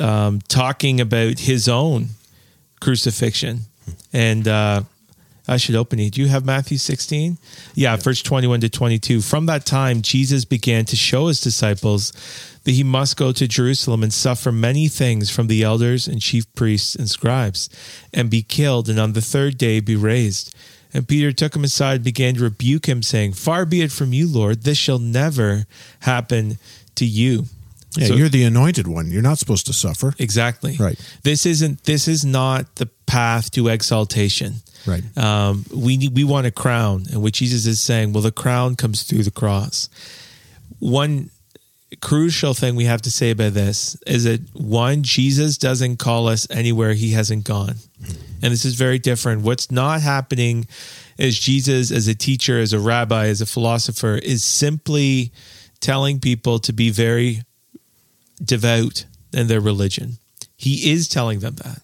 um, 0.00 0.40
talking 0.48 1.00
about 1.00 1.38
his 1.40 1.68
own 1.68 2.08
crucifixion. 2.80 3.60
And 4.12 4.46
uh, 4.48 4.82
I 5.48 5.56
should 5.56 5.74
open 5.74 5.98
it. 5.98 6.10
Do 6.12 6.20
you 6.20 6.28
have 6.28 6.44
Matthew 6.44 6.76
16? 6.78 7.38
Yeah, 7.74 7.96
verse 7.96 8.22
21 8.22 8.60
to 8.60 8.68
22. 8.68 9.22
From 9.22 9.46
that 9.46 9.64
time, 9.64 10.02
Jesus 10.02 10.44
began 10.44 10.84
to 10.86 10.96
show 10.96 11.28
his 11.28 11.40
disciples 11.40 12.12
that 12.64 12.72
he 12.72 12.84
must 12.84 13.16
go 13.16 13.32
to 13.32 13.48
Jerusalem 13.48 14.02
and 14.02 14.12
suffer 14.12 14.52
many 14.52 14.88
things 14.88 15.30
from 15.30 15.46
the 15.46 15.62
elders 15.62 16.06
and 16.06 16.20
chief 16.20 16.52
priests 16.54 16.94
and 16.94 17.08
scribes, 17.08 17.70
and 18.12 18.28
be 18.28 18.42
killed, 18.42 18.88
and 18.90 18.98
on 19.00 19.14
the 19.14 19.22
third 19.22 19.56
day 19.56 19.80
be 19.80 19.96
raised. 19.96 20.54
And 20.92 21.08
Peter 21.08 21.32
took 21.32 21.54
him 21.56 21.64
aside 21.64 21.96
and 21.96 22.04
began 22.04 22.34
to 22.34 22.42
rebuke 22.42 22.86
him, 22.86 23.02
saying, 23.02 23.32
Far 23.34 23.64
be 23.64 23.82
it 23.82 23.92
from 23.92 24.12
you, 24.12 24.26
Lord, 24.28 24.62
this 24.64 24.78
shall 24.78 24.98
never 24.98 25.66
happen 26.00 26.58
to 26.96 27.04
you. 27.06 27.46
Yeah, 27.96 28.08
So- 28.08 28.14
you're 28.16 28.28
the 28.28 28.44
anointed 28.44 28.86
one. 28.86 29.10
You're 29.10 29.22
not 29.22 29.38
supposed 29.38 29.66
to 29.66 29.72
suffer. 29.72 30.14
Exactly. 30.18 30.76
Right. 30.78 30.98
This 31.22 31.46
isn't 31.46 31.84
this 31.84 32.06
is 32.06 32.24
not 32.24 32.76
the 32.76 32.86
path 33.06 33.50
to 33.52 33.68
exaltation. 33.68 34.56
Right. 34.88 35.18
Um, 35.18 35.64
we 35.74 36.08
we 36.08 36.24
want 36.24 36.46
a 36.46 36.50
crown, 36.50 37.04
and 37.12 37.22
what 37.22 37.34
Jesus 37.34 37.66
is 37.66 37.80
saying, 37.80 38.12
well, 38.12 38.22
the 38.22 38.32
crown 38.32 38.74
comes 38.74 39.02
through 39.02 39.22
the 39.22 39.30
cross. 39.30 39.88
One 40.78 41.30
crucial 42.00 42.54
thing 42.54 42.76
we 42.76 42.84
have 42.84 43.02
to 43.02 43.10
say 43.10 43.30
about 43.30 43.54
this 43.54 43.96
is 44.06 44.24
that 44.24 44.40
one, 44.54 45.02
Jesus 45.02 45.56
doesn't 45.58 45.98
call 45.98 46.28
us 46.28 46.46
anywhere 46.50 46.92
he 46.94 47.12
hasn't 47.12 47.44
gone. 47.44 47.76
And 48.42 48.52
this 48.52 48.64
is 48.64 48.74
very 48.74 48.98
different. 48.98 49.42
What's 49.42 49.70
not 49.70 50.00
happening 50.00 50.66
is 51.16 51.38
Jesus, 51.38 51.90
as 51.90 52.06
a 52.06 52.14
teacher, 52.14 52.58
as 52.58 52.72
a 52.72 52.78
rabbi, 52.78 53.26
as 53.26 53.40
a 53.40 53.46
philosopher, 53.46 54.16
is 54.16 54.44
simply 54.44 55.32
telling 55.80 56.20
people 56.20 56.58
to 56.60 56.72
be 56.72 56.90
very 56.90 57.42
devout 58.42 59.04
in 59.32 59.48
their 59.48 59.60
religion. 59.60 60.18
He 60.56 60.92
is 60.92 61.08
telling 61.08 61.40
them 61.40 61.56
that. 61.56 61.80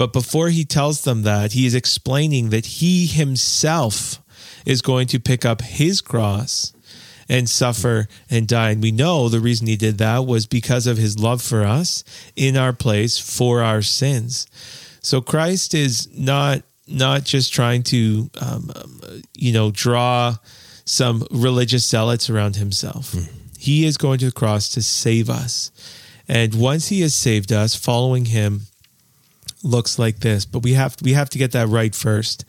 But 0.00 0.14
before 0.14 0.48
he 0.48 0.64
tells 0.64 1.02
them 1.02 1.24
that, 1.24 1.52
he 1.52 1.66
is 1.66 1.74
explaining 1.74 2.48
that 2.48 2.64
he 2.64 3.04
himself 3.04 4.22
is 4.64 4.80
going 4.80 5.08
to 5.08 5.20
pick 5.20 5.44
up 5.44 5.60
his 5.60 6.00
cross 6.00 6.72
and 7.28 7.50
suffer 7.50 8.08
and 8.30 8.48
die. 8.48 8.70
And 8.70 8.82
we 8.82 8.92
know 8.92 9.28
the 9.28 9.40
reason 9.40 9.66
he 9.66 9.76
did 9.76 9.98
that 9.98 10.24
was 10.24 10.46
because 10.46 10.86
of 10.86 10.96
his 10.96 11.18
love 11.18 11.42
for 11.42 11.64
us 11.64 12.02
in 12.34 12.56
our 12.56 12.72
place 12.72 13.18
for 13.18 13.60
our 13.60 13.82
sins. 13.82 14.46
So 15.02 15.20
Christ 15.20 15.74
is 15.74 16.08
not 16.16 16.62
not 16.88 17.24
just 17.24 17.52
trying 17.52 17.82
to 17.82 18.30
um, 18.40 18.72
you 19.34 19.52
know 19.52 19.70
draw 19.70 20.36
some 20.86 21.26
religious 21.30 21.86
zealots 21.86 22.30
around 22.30 22.56
himself. 22.56 23.12
Mm. 23.12 23.28
He 23.58 23.84
is 23.84 23.98
going 23.98 24.18
to 24.20 24.24
the 24.24 24.32
cross 24.32 24.70
to 24.70 24.80
save 24.80 25.28
us. 25.28 25.70
And 26.26 26.54
once 26.54 26.88
he 26.88 27.02
has 27.02 27.14
saved 27.14 27.52
us, 27.52 27.74
following 27.74 28.24
him 28.24 28.62
looks 29.62 29.98
like 29.98 30.20
this. 30.20 30.44
But 30.44 30.62
we 30.62 30.74
have 30.74 30.96
we 31.02 31.12
have 31.12 31.30
to 31.30 31.38
get 31.38 31.52
that 31.52 31.68
right 31.68 31.94
first 31.94 32.44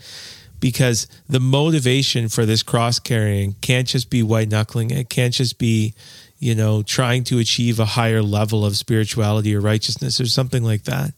because 0.59 1.07
the 1.27 1.39
motivation 1.39 2.29
for 2.29 2.45
this 2.45 2.63
cross 2.63 2.99
carrying 2.99 3.55
can't 3.61 3.87
just 3.87 4.09
be 4.09 4.23
white 4.23 4.49
knuckling. 4.49 4.91
It 4.91 5.09
can't 5.09 5.33
just 5.33 5.57
be, 5.57 5.93
you 6.39 6.55
know, 6.55 6.83
trying 6.83 7.23
to 7.25 7.39
achieve 7.39 7.79
a 7.79 7.85
higher 7.85 8.21
level 8.21 8.65
of 8.65 8.77
spirituality 8.77 9.55
or 9.55 9.59
righteousness 9.59 10.21
or 10.21 10.27
something 10.27 10.63
like 10.63 10.83
that. 10.83 11.13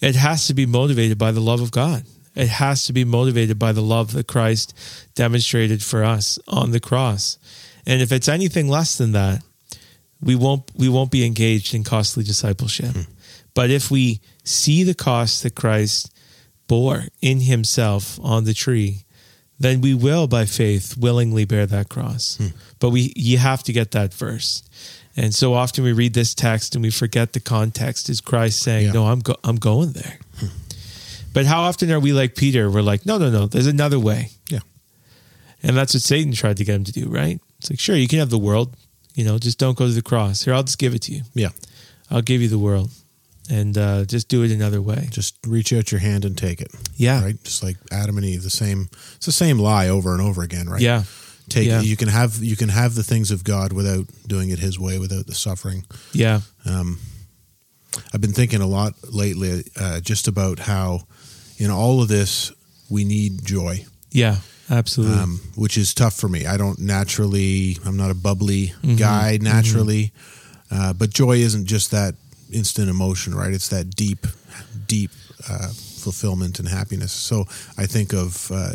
It 0.00 0.16
has 0.16 0.48
to 0.48 0.54
be 0.54 0.66
motivated 0.66 1.16
by 1.16 1.30
the 1.30 1.40
love 1.40 1.60
of 1.60 1.70
God. 1.70 2.04
It 2.34 2.48
has 2.48 2.86
to 2.86 2.92
be 2.92 3.04
motivated 3.04 3.58
by 3.58 3.72
the 3.72 3.82
love 3.82 4.12
that 4.12 4.26
Christ 4.26 4.74
demonstrated 5.14 5.82
for 5.82 6.02
us 6.02 6.38
on 6.48 6.72
the 6.72 6.80
cross. 6.80 7.38
And 7.86 8.00
if 8.02 8.10
it's 8.10 8.28
anything 8.28 8.68
less 8.68 8.96
than 8.96 9.12
that, 9.12 9.42
we 10.22 10.36
won't 10.36 10.70
we 10.76 10.88
won't 10.88 11.10
be 11.10 11.26
engaged 11.26 11.74
in 11.74 11.84
costly 11.84 12.24
discipleship. 12.24 12.94
Mm. 12.94 13.06
But 13.54 13.70
if 13.70 13.90
we 13.90 14.20
see 14.44 14.82
the 14.82 14.94
cost 14.94 15.42
that 15.42 15.54
Christ 15.54 16.10
bore 16.68 17.04
in 17.20 17.40
himself 17.40 18.18
on 18.22 18.44
the 18.44 18.54
tree, 18.54 19.04
then 19.58 19.80
we 19.80 19.94
will 19.94 20.26
by 20.26 20.44
faith 20.44 20.96
willingly 20.96 21.44
bear 21.44 21.66
that 21.66 21.88
cross. 21.88 22.36
Hmm. 22.36 22.48
But 22.78 22.90
we 22.90 23.12
you 23.16 23.38
have 23.38 23.62
to 23.64 23.72
get 23.72 23.90
that 23.90 24.14
first. 24.14 24.68
And 25.14 25.34
so 25.34 25.52
often 25.52 25.84
we 25.84 25.92
read 25.92 26.14
this 26.14 26.34
text 26.34 26.74
and 26.74 26.82
we 26.82 26.90
forget 26.90 27.34
the 27.34 27.40
context 27.40 28.08
is 28.08 28.22
Christ 28.22 28.60
saying, 28.60 28.86
yeah. 28.86 28.92
"No, 28.92 29.06
I'm 29.06 29.20
go- 29.20 29.36
I'm 29.44 29.56
going 29.56 29.92
there." 29.92 30.18
Hmm. 30.38 30.46
But 31.34 31.46
how 31.46 31.62
often 31.62 31.90
are 31.90 32.00
we 32.00 32.12
like 32.12 32.34
Peter? 32.34 32.70
We're 32.70 32.82
like, 32.82 33.04
"No, 33.04 33.18
no, 33.18 33.30
no, 33.30 33.46
there's 33.46 33.66
another 33.66 33.98
way." 33.98 34.30
Yeah. 34.48 34.60
And 35.62 35.76
that's 35.76 35.94
what 35.94 36.02
Satan 36.02 36.32
tried 36.32 36.56
to 36.56 36.64
get 36.64 36.74
him 36.76 36.84
to 36.84 36.92
do, 36.92 37.08
right? 37.08 37.40
It's 37.58 37.70
like, 37.70 37.80
"Sure, 37.80 37.96
you 37.96 38.08
can 38.08 38.18
have 38.18 38.30
the 38.30 38.38
world, 38.38 38.74
you 39.14 39.24
know, 39.24 39.38
just 39.38 39.58
don't 39.58 39.76
go 39.76 39.86
to 39.86 39.92
the 39.92 40.02
cross. 40.02 40.44
Here, 40.44 40.54
I'll 40.54 40.62
just 40.62 40.78
give 40.78 40.94
it 40.94 41.02
to 41.02 41.12
you." 41.12 41.22
Yeah. 41.34 41.50
I'll 42.10 42.22
give 42.22 42.42
you 42.42 42.48
the 42.48 42.58
world 42.58 42.90
and 43.50 43.76
uh, 43.76 44.04
just 44.04 44.28
do 44.28 44.42
it 44.42 44.50
another 44.50 44.80
way. 44.80 45.08
Just 45.10 45.36
reach 45.46 45.72
out 45.72 45.90
your 45.90 46.00
hand 46.00 46.24
and 46.24 46.36
take 46.36 46.60
it. 46.60 46.70
Yeah. 46.96 47.22
Right. 47.22 47.42
Just 47.42 47.62
like 47.62 47.76
Adam 47.90 48.16
and 48.18 48.26
Eve, 48.26 48.42
the 48.42 48.50
same. 48.50 48.88
It's 49.16 49.26
the 49.26 49.32
same 49.32 49.58
lie 49.58 49.88
over 49.88 50.12
and 50.12 50.20
over 50.20 50.42
again, 50.42 50.68
right? 50.68 50.80
Yeah. 50.80 51.04
Take 51.48 51.66
yeah. 51.68 51.80
you 51.80 51.96
can 51.96 52.08
have 52.08 52.36
you 52.42 52.56
can 52.56 52.68
have 52.68 52.94
the 52.94 53.02
things 53.02 53.30
of 53.30 53.44
God 53.44 53.72
without 53.72 54.06
doing 54.26 54.50
it 54.50 54.58
His 54.58 54.78
way, 54.78 54.98
without 54.98 55.26
the 55.26 55.34
suffering. 55.34 55.84
Yeah. 56.12 56.40
Um, 56.64 56.98
I've 58.14 58.20
been 58.20 58.32
thinking 58.32 58.60
a 58.60 58.66
lot 58.66 58.94
lately, 59.10 59.64
uh, 59.78 60.00
just 60.00 60.28
about 60.28 60.58
how 60.58 61.00
in 61.58 61.70
all 61.70 62.00
of 62.00 62.08
this 62.08 62.52
we 62.88 63.04
need 63.04 63.44
joy. 63.44 63.84
Yeah. 64.10 64.36
Absolutely. 64.72 65.18
Um, 65.18 65.40
which 65.54 65.76
is 65.76 65.92
tough 65.92 66.14
for 66.14 66.28
me. 66.28 66.46
I 66.46 66.56
don't 66.56 66.78
naturally. 66.78 67.76
I'm 67.84 67.96
not 67.96 68.10
a 68.10 68.14
bubbly 68.14 68.68
mm-hmm. 68.68 68.96
guy 68.96 69.38
naturally. 69.40 70.12
Mm-hmm. 70.70 70.82
Uh, 70.82 70.92
but 70.94 71.10
joy 71.10 71.36
isn't 71.36 71.66
just 71.66 71.90
that 71.90 72.14
instant 72.50 72.88
emotion, 72.88 73.34
right? 73.34 73.52
It's 73.52 73.68
that 73.68 73.94
deep, 73.94 74.26
deep 74.86 75.10
uh, 75.48 75.68
fulfillment 75.68 76.58
and 76.58 76.68
happiness. 76.68 77.12
So 77.12 77.44
I 77.76 77.84
think 77.84 78.14
of 78.14 78.50
uh, 78.50 78.72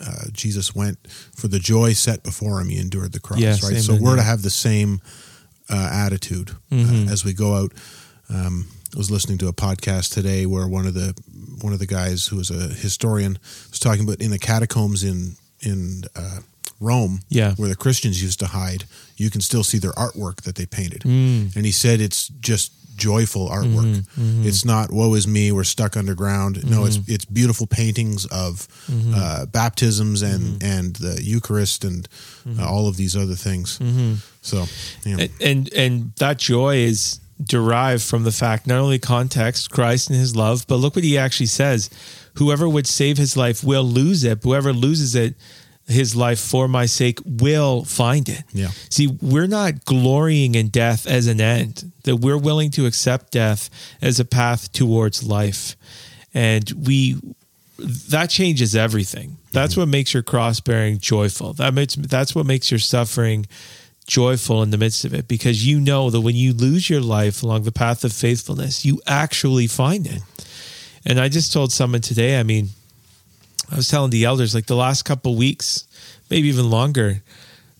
uh, 0.00 0.24
Jesus 0.32 0.74
went 0.74 0.98
for 1.34 1.48
the 1.48 1.58
joy 1.58 1.94
set 1.94 2.22
before 2.22 2.60
him. 2.60 2.68
He 2.68 2.78
endured 2.78 3.12
the 3.12 3.20
cross, 3.20 3.40
yeah, 3.40 3.56
right? 3.62 3.78
So 3.78 3.96
we're 4.00 4.16
to 4.16 4.22
have 4.22 4.42
the 4.42 4.50
same 4.50 5.00
uh, 5.68 5.90
attitude 5.92 6.50
uh, 6.50 6.74
mm-hmm. 6.74 7.08
as 7.08 7.24
we 7.24 7.32
go 7.32 7.54
out. 7.54 7.72
Um, 8.28 8.68
I 8.94 8.98
was 8.98 9.10
listening 9.10 9.38
to 9.38 9.48
a 9.48 9.52
podcast 9.52 10.12
today 10.14 10.46
where 10.46 10.66
one 10.66 10.86
of 10.86 10.94
the 10.94 11.14
one 11.60 11.72
of 11.72 11.78
the 11.78 11.86
guys 11.86 12.26
who 12.26 12.36
was 12.36 12.50
a 12.50 12.68
historian 12.74 13.38
was 13.70 13.78
talking 13.78 14.04
about 14.04 14.20
in 14.20 14.30
the 14.30 14.38
catacombs 14.38 15.04
in 15.04 15.36
in 15.62 16.02
uh, 16.16 16.40
Rome, 16.80 17.20
yeah. 17.28 17.54
where 17.56 17.68
the 17.68 17.76
Christians 17.76 18.22
used 18.22 18.38
to 18.40 18.46
hide, 18.46 18.84
you 19.16 19.30
can 19.30 19.40
still 19.40 19.64
see 19.64 19.78
their 19.78 19.92
artwork 19.92 20.42
that 20.42 20.54
they 20.54 20.66
painted. 20.66 21.02
Mm. 21.02 21.54
And 21.56 21.64
he 21.66 21.72
said 21.72 22.00
it's 22.00 22.28
just 22.40 22.72
joyful 22.96 23.48
artwork. 23.48 23.96
Mm-hmm, 23.96 24.20
mm-hmm. 24.22 24.46
It's 24.48 24.64
not 24.64 24.90
"woe 24.92 25.14
is 25.14 25.26
me," 25.26 25.52
we're 25.52 25.64
stuck 25.64 25.96
underground. 25.96 26.56
Mm-hmm. 26.56 26.70
No, 26.70 26.84
it's 26.84 26.98
Mm-hmm. 26.98 27.12
it's 27.12 27.24
beautiful 27.24 27.66
paintings 27.66 28.26
of 28.26 28.68
Mm-hmm. 28.90 29.14
uh, 29.16 29.46
baptisms 29.46 30.22
and 30.22 30.62
and 30.62 30.96
the 30.96 31.22
Eucharist 31.22 31.84
and 31.84 32.08
uh, 32.58 32.66
all 32.68 32.88
of 32.88 32.96
these 32.96 33.16
other 33.16 33.36
things. 33.36 33.78
So, 34.42 34.66
know. 35.06 35.18
and, 35.18 35.30
and 35.40 35.72
and 35.74 36.12
that 36.16 36.38
joy 36.38 36.76
is 36.76 37.20
derived 37.42 38.02
from 38.02 38.24
the 38.24 38.32
fact 38.32 38.66
not 38.66 38.78
only 38.78 38.98
context 38.98 39.70
Christ 39.70 40.10
and 40.10 40.18
His 40.18 40.36
love, 40.36 40.66
but 40.66 40.76
look 40.76 40.96
what 40.96 41.04
He 41.04 41.18
actually 41.18 41.46
says: 41.46 41.90
"Whoever 42.34 42.68
would 42.68 42.86
save 42.86 43.18
his 43.18 43.36
life 43.36 43.64
will 43.64 43.84
lose 43.84 44.24
it. 44.24 44.40
Whoever 44.42 44.72
loses 44.72 45.14
it." 45.14 45.34
his 45.90 46.14
life 46.14 46.38
for 46.38 46.68
my 46.68 46.86
sake 46.86 47.18
will 47.24 47.84
find 47.84 48.28
it. 48.28 48.44
Yeah. 48.52 48.68
See, 48.88 49.08
we're 49.20 49.48
not 49.48 49.84
glorying 49.84 50.54
in 50.54 50.68
death 50.68 51.06
as 51.06 51.26
an 51.26 51.40
end, 51.40 51.90
that 52.04 52.16
we're 52.16 52.38
willing 52.38 52.70
to 52.72 52.86
accept 52.86 53.32
death 53.32 53.68
as 54.00 54.20
a 54.20 54.24
path 54.24 54.72
towards 54.72 55.22
life. 55.22 55.76
And 56.32 56.70
we 56.86 57.20
that 58.08 58.30
changes 58.30 58.76
everything. 58.76 59.38
That's 59.52 59.72
mm-hmm. 59.72 59.80
what 59.80 59.88
makes 59.88 60.14
your 60.14 60.22
cross 60.22 60.60
bearing 60.60 60.98
joyful. 60.98 61.54
That 61.54 61.74
makes 61.74 61.96
that's 61.96 62.34
what 62.34 62.46
makes 62.46 62.70
your 62.70 62.78
suffering 62.80 63.46
joyful 64.10 64.62
in 64.62 64.70
the 64.70 64.76
midst 64.76 65.04
of 65.04 65.14
it 65.14 65.28
because 65.28 65.64
you 65.66 65.80
know 65.80 66.10
that 66.10 66.20
when 66.20 66.34
you 66.34 66.52
lose 66.52 66.90
your 66.90 67.00
life 67.00 67.42
along 67.42 67.62
the 67.62 67.72
path 67.72 68.04
of 68.04 68.12
faithfulness, 68.12 68.84
you 68.84 69.00
actually 69.06 69.68
find 69.68 70.06
it. 70.06 70.20
And 71.06 71.20
I 71.20 71.28
just 71.28 71.52
told 71.52 71.72
someone 71.72 72.00
today, 72.00 72.38
I 72.38 72.42
mean, 72.42 72.70
I 73.70 73.76
was 73.76 73.88
telling 73.88 74.10
the 74.10 74.24
elders 74.24 74.54
like 74.54 74.66
the 74.66 74.74
last 74.74 75.04
couple 75.04 75.36
weeks, 75.36 75.84
maybe 76.28 76.48
even 76.48 76.68
longer, 76.68 77.22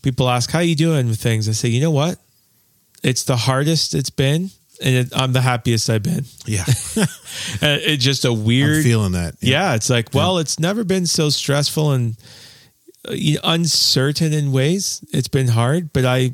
people 0.03 0.29
ask, 0.29 0.51
How 0.51 0.61
you 0.61 0.77
doing 0.77 1.09
with 1.09 1.21
things? 1.21 1.49
I 1.49 1.53
say, 1.53 1.69
you 1.69 1.81
know 1.81 1.91
what? 1.91 2.19
It's 3.03 3.25
the 3.25 3.37
hardest 3.37 3.95
it's 3.95 4.11
been, 4.11 4.51
and 4.81 4.95
it, 4.95 5.09
I'm 5.15 5.33
the 5.33 5.41
happiest 5.41 5.91
I've 5.91 6.03
been. 6.03 6.27
yeah, 6.47 6.65
it's 7.61 8.05
just 8.05 8.25
a 8.25 8.33
weird 8.33 8.79
I'm 8.79 8.83
feeling 8.85 9.13
that. 9.13 9.35
yeah, 9.41 9.75
it's 9.75 9.91
like, 9.91 10.15
well, 10.15 10.39
it's 10.39 10.61
never 10.61 10.85
been 10.85 11.07
so 11.07 11.29
stressful 11.29 11.93
and 11.93 12.17
uh, 12.17 12.25
uncertain 13.05 14.33
in 14.33 14.53
ways. 14.53 15.05
It's 15.13 15.29
been 15.29 15.49
hard, 15.49 15.93
but 15.93 16.05
I 16.05 16.33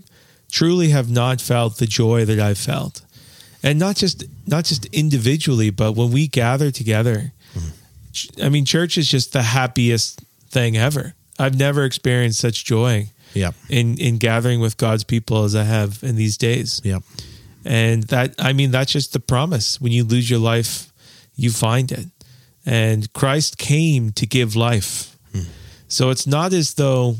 truly 0.51 0.91
have 0.91 1.11
not 1.11 1.41
felt 1.41 1.79
the 1.79 1.87
joy 1.87 2.25
that 2.25 2.39
I've 2.39 2.59
felt. 2.59 3.03
And 3.63 3.79
not 3.79 3.97
just 3.97 4.25
not 4.47 4.65
just 4.65 4.87
individually, 4.87 5.71
but 5.71 5.93
when 5.93 6.11
we 6.13 6.29
gather 6.29 6.71
together. 6.71 7.33
Mm-hmm. 7.55 8.43
I 8.45 8.49
mean, 8.49 8.65
church 8.65 8.97
is 8.97 9.09
just 9.09 9.33
the 9.33 9.43
happiest 9.43 10.23
thing 10.51 10.77
ever. 10.77 11.15
I've 11.39 11.59
never 11.59 11.85
experienced 11.85 12.41
such 12.41 12.65
joy 12.65 13.11
Yep. 13.35 13.55
in 13.69 13.99
in 13.99 14.19
gathering 14.19 14.61
with 14.61 14.77
God's 14.77 15.05
people 15.05 15.45
as 15.45 15.55
I 15.55 15.65
have 15.65 16.03
in 16.03 16.17
these 16.17 16.39
days. 16.39 16.81
Yep. 16.85 17.03
And 17.67 18.05
that, 18.05 18.35
I 18.39 18.53
mean, 18.53 18.71
that's 18.71 18.93
just 18.93 19.13
the 19.13 19.21
promise. 19.21 19.81
When 19.81 19.91
you 19.93 20.05
lose 20.05 20.31
your 20.31 20.39
life, 20.39 20.93
you 21.35 21.51
find 21.51 21.91
it. 21.91 22.07
And 22.65 23.13
Christ 23.13 23.59
came 23.59 24.13
to 24.13 24.27
give 24.27 24.55
life. 24.55 25.17
Hmm. 25.33 25.41
So 25.89 26.11
it's 26.11 26.27
not 26.27 26.53
as 26.53 26.75
though, 26.75 27.17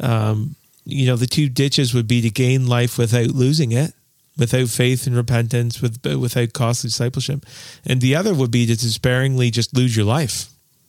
um, 0.00 0.56
you 0.84 1.06
know, 1.06 1.16
the 1.16 1.26
two 1.26 1.48
ditches 1.48 1.92
would 1.94 2.08
be 2.08 2.20
to 2.22 2.30
gain 2.30 2.66
life 2.66 2.98
without 2.98 3.28
losing 3.28 3.72
it, 3.72 3.92
without 4.38 4.68
faith 4.68 5.06
and 5.06 5.16
repentance, 5.16 5.80
with 5.82 6.04
without 6.04 6.52
costly 6.52 6.88
discipleship. 6.88 7.44
And 7.84 8.00
the 8.00 8.14
other 8.14 8.34
would 8.34 8.50
be 8.50 8.66
to 8.66 8.76
despairingly 8.76 9.50
just 9.50 9.76
lose 9.76 9.96
your 9.96 10.06
life, 10.06 10.48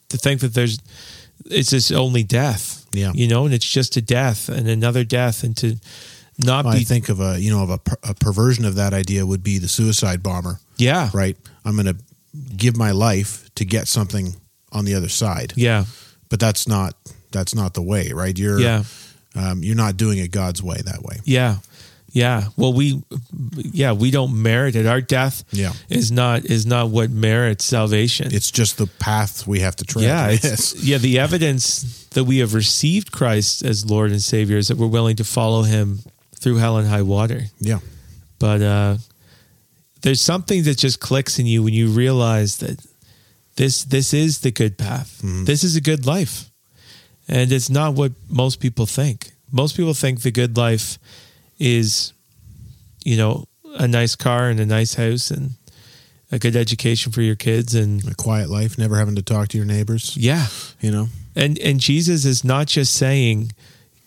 to 0.10 0.18
think 0.18 0.42
that 0.42 0.54
there's, 0.54 0.80
it's 1.46 1.72
just 1.72 1.92
only 1.92 2.24
death. 2.24 2.86
Yeah. 2.94 3.12
You 3.14 3.28
know, 3.28 3.46
and 3.46 3.54
it's 3.54 3.68
just 3.70 3.98
a 3.98 4.02
death 4.02 4.50
and 4.50 4.68
another 4.68 5.04
death 5.04 5.44
and 5.44 5.56
to 5.58 5.76
not 6.38 6.66
Well, 6.66 6.76
be 6.76 6.82
I 6.82 6.84
think 6.84 7.10
of 7.10 7.20
a 7.20 7.40
you 7.40 7.52
know 7.52 7.64
of 7.64 7.70
a, 7.70 7.78
per- 7.80 7.98
a 8.04 8.14
perversion 8.14 8.66
of 8.66 8.76
that 8.76 8.94
idea 8.94 9.26
would 9.26 9.44
be 9.44 9.58
the 9.58 9.68
suicide 9.68 10.22
bomber. 10.22 10.60
Yeah. 10.78 11.10
Right. 11.14 11.36
I'm 11.66 11.76
going 11.76 11.88
to 11.88 11.98
give 12.56 12.78
my 12.78 12.92
life 12.92 13.50
to 13.56 13.66
get 13.66 13.88
something 13.88 14.36
on 14.72 14.86
the 14.86 14.94
other 14.94 15.10
side. 15.10 15.54
Yeah. 15.56 15.86
But 16.30 16.40
that's 16.40 16.68
not 16.68 16.94
that's 17.32 17.54
not 17.56 17.74
the 17.74 17.82
way, 17.82 18.12
right? 18.14 18.38
You're 18.38 18.60
Yeah. 18.60 18.84
um, 19.36 19.64
you're 19.64 19.76
not 19.76 19.98
doing 19.98 20.18
it 20.20 20.32
God's 20.32 20.62
way 20.64 20.78
that 20.86 21.04
way. 21.04 21.18
Yeah. 21.26 21.58
Yeah. 22.14 22.46
Well, 22.56 22.74
we, 22.74 23.04
yeah, 23.56 23.92
we 23.92 24.10
don't 24.12 24.42
merit 24.42 24.76
it. 24.76 24.86
Our 24.88 25.02
death 25.02 25.44
Yeah. 25.52 25.74
is 25.90 26.12
not, 26.12 26.46
is 26.46 26.66
not 26.66 26.90
what 26.90 27.12
merits 27.12 27.66
salvation. 27.66 28.34
It's 28.34 28.50
just 28.50 28.78
the 28.78 28.88
path 28.88 29.46
we 29.46 29.60
have 29.60 29.76
to 29.76 29.84
tread. 29.86 30.06
yeah. 30.06 30.30
Yes. 30.44 30.74
Yeah. 30.82 30.98
The 31.00 31.20
evidence 31.20 32.06
that 32.12 32.24
we 32.24 32.38
have 32.40 32.54
received 32.54 33.12
Christ 33.12 33.64
as 33.64 33.86
Lord 33.86 34.12
and 34.12 34.22
Savior 34.24 34.58
is 34.58 34.70
that 34.70 34.78
we're 34.78 34.88
willing 34.88 35.18
to 35.18 35.24
follow 35.26 35.64
him 35.64 36.00
through 36.40 36.56
hell 36.58 36.78
and 36.78 36.88
high 36.88 37.02
water. 37.04 37.44
Yeah. 37.60 37.80
But, 38.40 38.62
uh, 38.62 38.98
there's 40.02 40.22
something 40.22 40.64
that 40.64 40.78
just 40.78 41.00
clicks 41.00 41.38
in 41.40 41.46
you 41.46 41.62
when 41.64 41.74
you 41.74 41.90
realize 41.90 42.58
that 42.58 42.80
this, 43.58 43.84
this 43.84 44.14
is 44.14 44.40
the 44.40 44.52
good 44.52 44.78
path. 44.78 45.20
This 45.24 45.64
is 45.64 45.76
a 45.76 45.82
good 45.82 46.06
life. 46.06 46.50
And 47.28 47.52
it's 47.52 47.70
not 47.70 47.94
what 47.94 48.14
most 48.30 48.60
people 48.60 48.86
think. 48.86 49.32
Most 49.52 49.76
people 49.76 49.94
think 49.94 50.22
the 50.22 50.32
good 50.32 50.56
life 50.58 50.98
is, 51.60 52.14
you 53.04 53.18
know, 53.18 53.46
a 53.80 53.88
nice 53.88 54.16
car 54.16 54.50
and 54.50 54.60
a 54.60 54.66
nice 54.66 54.96
house 54.96 55.30
and 55.32 55.52
a 56.32 56.40
good 56.40 56.56
education 56.56 57.12
for 57.12 57.22
your 57.22 57.36
kids 57.36 57.74
and 57.76 58.04
A 58.10 58.16
quiet 58.16 58.50
life, 58.50 58.78
never 58.78 58.98
having 58.98 59.16
to 59.16 59.22
talk 59.22 59.50
to 59.50 59.58
your 59.58 59.66
neighbors. 59.66 60.16
yeah. 60.18 60.48
You 60.82 60.92
know. 60.92 61.08
And 61.36 61.58
and 61.60 61.80
Jesus 61.80 62.26
is 62.26 62.44
not 62.44 62.68
just 62.68 62.96
saying 62.96 63.52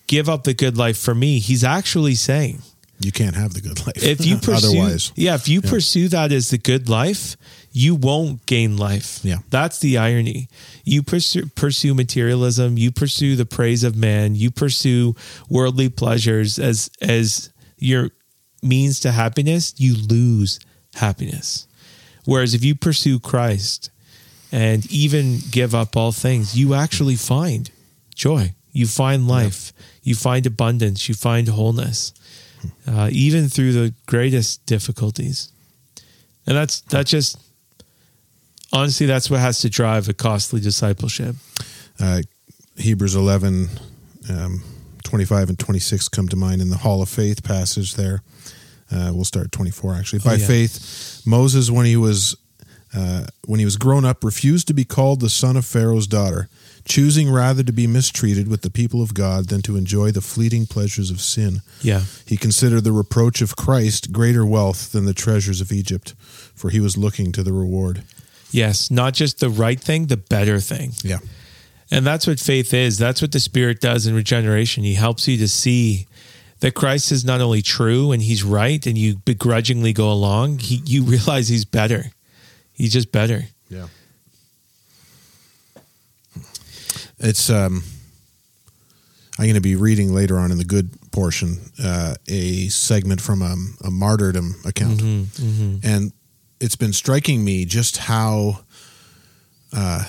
give 0.07 0.29
up 0.29 0.45
the 0.45 0.55
good 0.55 0.77
life 0.77 0.99
for 0.99 1.15
me. 1.15 1.39
He's 1.39 1.63
actually 1.63 2.17
saying 2.17 2.63
You 2.99 3.13
can't 3.13 3.37
have 3.37 3.55
the 3.55 3.61
good 3.61 3.87
life. 3.87 4.03
if 4.03 4.27
you 4.27 4.37
pursue 4.43 4.69
otherwise. 4.81 5.13
yeah, 5.15 5.35
if 5.37 5.49
you 5.49 5.61
pursue 5.63 6.09
that 6.09 6.33
as 6.33 6.51
the 6.51 6.59
good 6.59 6.89
life, 6.89 7.37
you 7.73 7.95
won't 7.95 8.45
gain 8.47 8.77
life. 8.77 9.21
Yeah. 9.23 9.39
That's 9.51 9.79
the 9.79 9.99
irony. 9.99 10.49
You 10.85 11.03
pursue, 11.03 11.47
pursue 11.47 11.95
materialism, 11.95 12.77
you 12.77 12.91
pursue 12.91 13.37
the 13.37 13.47
praise 13.47 13.85
of 13.85 13.97
man, 13.97 14.35
you 14.35 14.51
pursue 14.51 15.15
worldly 15.49 15.89
pleasures 15.89 16.59
as 16.59 16.91
as 17.01 17.51
your 17.79 18.11
means 18.63 19.01
to 19.01 19.13
happiness, 19.13 19.75
you 19.79 19.95
lose 19.95 20.59
happiness. 20.95 21.67
Whereas 22.25 22.55
if 22.55 22.65
you 22.65 22.75
pursue 22.75 23.19
Christ 23.19 23.91
and 24.53 24.91
even 24.91 25.39
give 25.51 25.75
up 25.75 25.97
all 25.97 26.13
things, 26.13 26.59
you 26.59 26.75
actually 26.75 27.17
find 27.17 27.71
joy. 28.15 28.55
You 28.73 28.87
find 28.87 29.27
life. 29.27 29.73
You 30.03 30.15
find 30.15 30.47
abundance. 30.47 31.09
You 31.09 31.15
find 31.15 31.49
wholeness, 31.49 32.13
uh, 32.87 33.09
even 33.13 33.49
through 33.49 33.73
the 33.73 33.95
greatest 34.07 34.65
difficulties. 34.67 35.51
And 36.47 36.57
that's 36.57 36.81
that's 36.83 37.11
just 37.11 37.39
honestly 38.73 39.07
that's 39.07 39.31
what 39.31 39.41
has 39.41 39.61
to 39.61 39.71
drive 39.71 40.09
a 40.09 40.15
costly 40.15 40.61
discipleship. 40.61 41.37
uh, 41.99 42.23
Hebrews 42.77 43.15
11, 43.15 43.69
um, 44.31 44.63
25 45.05 45.51
and 45.51 45.59
26 45.59 46.09
come 46.09 46.29
to 46.29 46.37
mind 46.37 46.63
in 46.63 46.71
the 46.71 46.79
Hall 46.79 47.03
of 47.03 47.09
Faith 47.09 47.43
passage 47.43 47.95
there. 47.95 48.23
Uh, 48.93 49.13
we'll 49.15 49.25
start 49.25 49.47
at 49.47 49.53
24 49.53 49.95
actually. 49.95 50.19
By 50.21 50.35
yeah. 50.35 50.47
faith, 50.47 51.23
Moses, 51.27 51.71
when 51.71 51.87
he 51.87 51.97
was 51.97 52.37
uh, 52.95 53.27
when 53.47 53.61
he 53.61 53.65
was 53.65 53.77
grown 53.77 54.05
up, 54.05 54.25
refused 54.25 54.67
to 54.67 54.75
be 54.75 54.85
called 54.85 55.21
the 55.21 55.31
son 55.31 55.57
of 55.57 55.65
Pharaoh's 55.65 56.09
daughter, 56.09 56.49
choosing 56.85 57.31
rather 57.31 57.63
to 57.63 57.73
be 57.73 57.87
mistreated 57.87 58.49
with 58.49 58.63
the 58.63 58.71
people 58.71 59.01
of 59.01 59.15
God 59.15 59.49
than 59.49 59.63
to 59.63 59.77
enjoy 59.77 60.11
the 60.11 60.21
fleeting 60.21 60.67
pleasures 60.67 61.09
of 61.09 61.21
sin. 61.21 61.63
Yeah. 61.83 62.03
He 62.27 62.37
considered 62.37 62.83
the 62.83 62.91
reproach 62.91 63.43
of 63.43 63.55
Christ 63.55 64.11
greater 64.11 64.45
wealth 64.45 64.91
than 64.91 65.05
the 65.05 65.15
treasures 65.15 65.61
of 65.61 65.71
Egypt, 65.71 66.15
for 66.19 66.71
he 66.71 66.81
was 66.81 66.97
looking 66.97 67.31
to 67.33 67.45
the 67.45 67.53
reward. 67.53 68.03
Yes, 68.51 68.91
not 68.91 69.15
just 69.15 69.39
the 69.41 69.51
right 69.51 69.81
thing, 69.81 70.07
the 70.07 70.17
better 70.17 70.61
thing. 70.61 70.93
Yeah. 71.03 71.19
And 71.91 72.07
that's 72.07 72.27
what 72.27 72.39
faith 72.39 72.73
is. 72.73 72.99
That's 72.99 73.21
what 73.21 73.33
the 73.33 73.41
Spirit 73.41 73.81
does 73.81 74.07
in 74.07 74.15
regeneration. 74.15 74.85
He 74.85 74.95
helps 74.95 75.27
you 75.27 75.37
to 75.39 75.49
see 75.49 76.07
that 76.61 76.75
Christ 76.75 77.11
is 77.11 77.25
not 77.25 77.41
only 77.41 77.63
true 77.63 78.13
and 78.13 78.23
he's 78.23 78.45
right 78.45 78.85
and 78.87 78.97
you 78.97 79.17
begrudgingly 79.17 79.93
go 79.93 80.11
along, 80.11 80.59
he, 80.59 80.83
you 80.85 81.03
realize 81.05 81.49
he's 81.49 81.65
better. 81.65 82.13
He's 82.73 82.93
just 82.93 83.13
better. 83.13 83.45
Yeah. 83.69 83.89
It's 87.19 87.51
um 87.51 87.83
I'm 89.39 89.47
going 89.47 89.55
to 89.55 89.63
be 89.63 89.75
reading 89.75 90.13
later 90.13 90.39
on 90.39 90.53
in 90.53 90.59
the 90.59 90.65
good 90.67 90.91
portion 91.13 91.57
uh, 91.83 92.15
a 92.29 92.69
segment 92.69 93.23
from 93.23 93.41
um, 93.41 93.75
a 93.83 93.91
martyrdom 93.91 94.57
account, 94.67 95.01
and 95.83 96.13
it's 96.61 96.77
been 96.77 96.93
striking 96.93 97.43
me 97.45 97.65
just 97.65 97.97
how 97.97 98.61
uh, 99.73 100.05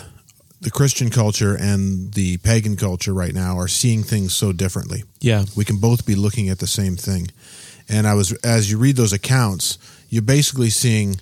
the 0.62 0.70
Christian 0.72 1.10
culture 1.10 1.56
and 1.56 2.14
the 2.14 2.38
pagan 2.38 2.76
culture 2.76 3.14
right 3.14 3.34
now 3.34 3.58
are 3.58 3.68
seeing 3.68 4.04
things 4.04 4.34
so 4.34 4.52
differently 4.52 5.04
Yeah. 5.20 5.46
we 5.56 5.66
can 5.66 5.78
both 5.78 6.06
be 6.06 6.16
looking 6.16 6.50
at 6.50 6.60
the 6.60 6.68
same 6.68 6.96
thing 6.96 7.28
and 7.90 8.08
i 8.08 8.14
was 8.14 8.32
as 8.44 8.70
you 8.72 8.78
read 8.78 8.96
those 8.96 9.12
accounts 9.14 9.78
you're 10.10 10.22
basically 10.22 10.70
seeing 10.70 11.16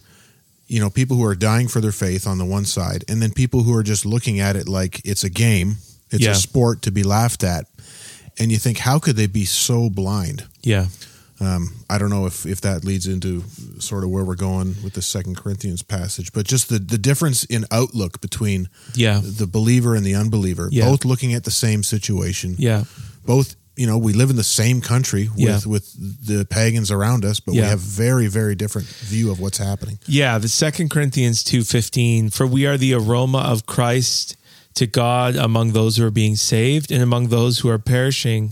you 0.68 0.80
know 0.80 0.90
people 0.90 1.16
who 1.18 1.24
are 1.26 1.36
dying 1.36 1.68
for 1.70 1.80
their 1.82 1.92
faith 1.94 2.28
on 2.28 2.38
the 2.38 2.46
one 2.46 2.66
side 2.66 3.04
and 3.08 3.22
then 3.22 3.32
people 3.32 3.64
who 3.64 3.74
are 3.76 3.84
just 3.84 4.06
looking 4.06 4.40
at 4.40 4.56
it 4.56 4.68
like 4.68 5.02
it's 5.06 5.24
a 5.24 5.30
game 5.30 5.78
it's 6.12 6.24
Yeah. 6.24 6.32
a 6.32 6.36
sport 6.36 6.82
to 6.84 6.92
be 6.92 7.04
laughed 7.04 7.44
at 7.44 7.66
and 8.38 8.52
you 8.52 8.58
think 8.58 8.80
how 8.80 9.00
could 9.00 9.16
they 9.16 9.28
be 9.28 9.46
so 9.46 9.90
blind 9.90 10.46
Yeah. 10.64 10.88
Um, 11.42 11.74
I 11.90 11.98
don't 11.98 12.10
know 12.10 12.26
if, 12.26 12.46
if 12.46 12.62
that 12.62 12.84
leads 12.84 13.08
into 13.08 13.44
sort 13.80 14.04
of 14.04 14.10
where 14.10 14.24
we're 14.26 14.36
going 14.36 14.76
with 14.84 14.94
the 14.94 15.02
Second 15.02 15.38
Corinthians 15.38 15.82
passage, 15.84 16.34
but 16.34 16.46
just 16.46 16.70
the, 16.70 16.80
the 16.80 16.98
difference 16.98 17.44
in 17.46 17.66
outlook 17.72 18.20
between 18.22 18.68
Yeah. 18.96 19.22
the 19.24 19.48
believer 19.48 19.96
and 19.96 20.06
the 20.06 20.16
unbeliever, 20.16 20.70
Yeah. 20.72 20.86
both 20.86 21.06
looking 21.06 21.34
at 21.34 21.44
the 21.46 21.52
same 21.52 21.84
situation, 21.84 22.56
Yeah. 22.58 22.84
both 23.26 23.56
you 23.78 23.88
know 23.88 23.98
we 23.98 24.12
live 24.12 24.30
in 24.30 24.36
the 24.36 24.44
same 24.44 24.82
country 24.82 25.30
with 25.30 25.40
Yeah. 25.40 25.60
with 25.66 25.86
the 26.26 26.44
pagans 26.44 26.92
around 26.92 27.24
us 27.24 27.40
but 27.40 27.54
we 27.54 27.60
have 27.62 27.80
very 27.80 28.28
very 28.28 28.54
different 28.54 28.88
view 28.88 29.32
of 29.32 29.40
what's 29.40 29.58
happening 29.58 30.00
Yeah, 30.06 30.38
the 30.38 30.50
second 30.50 30.90
Corinthians 30.90 31.44
2:15 31.46 32.30
for 32.34 32.46
we 32.46 32.66
are 32.66 32.78
the 32.78 32.94
aroma 32.94 33.38
of 33.38 33.66
Christ 33.66 34.36
to 34.74 34.86
God 34.86 35.38
among 35.38 35.72
those 35.72 35.96
who 35.96 36.04
are 36.06 36.12
being 36.12 36.36
saved 36.36 36.92
and 36.92 37.02
among 37.02 37.30
those 37.30 37.60
who 37.60 37.70
are 37.70 37.80
perishing 37.80 38.52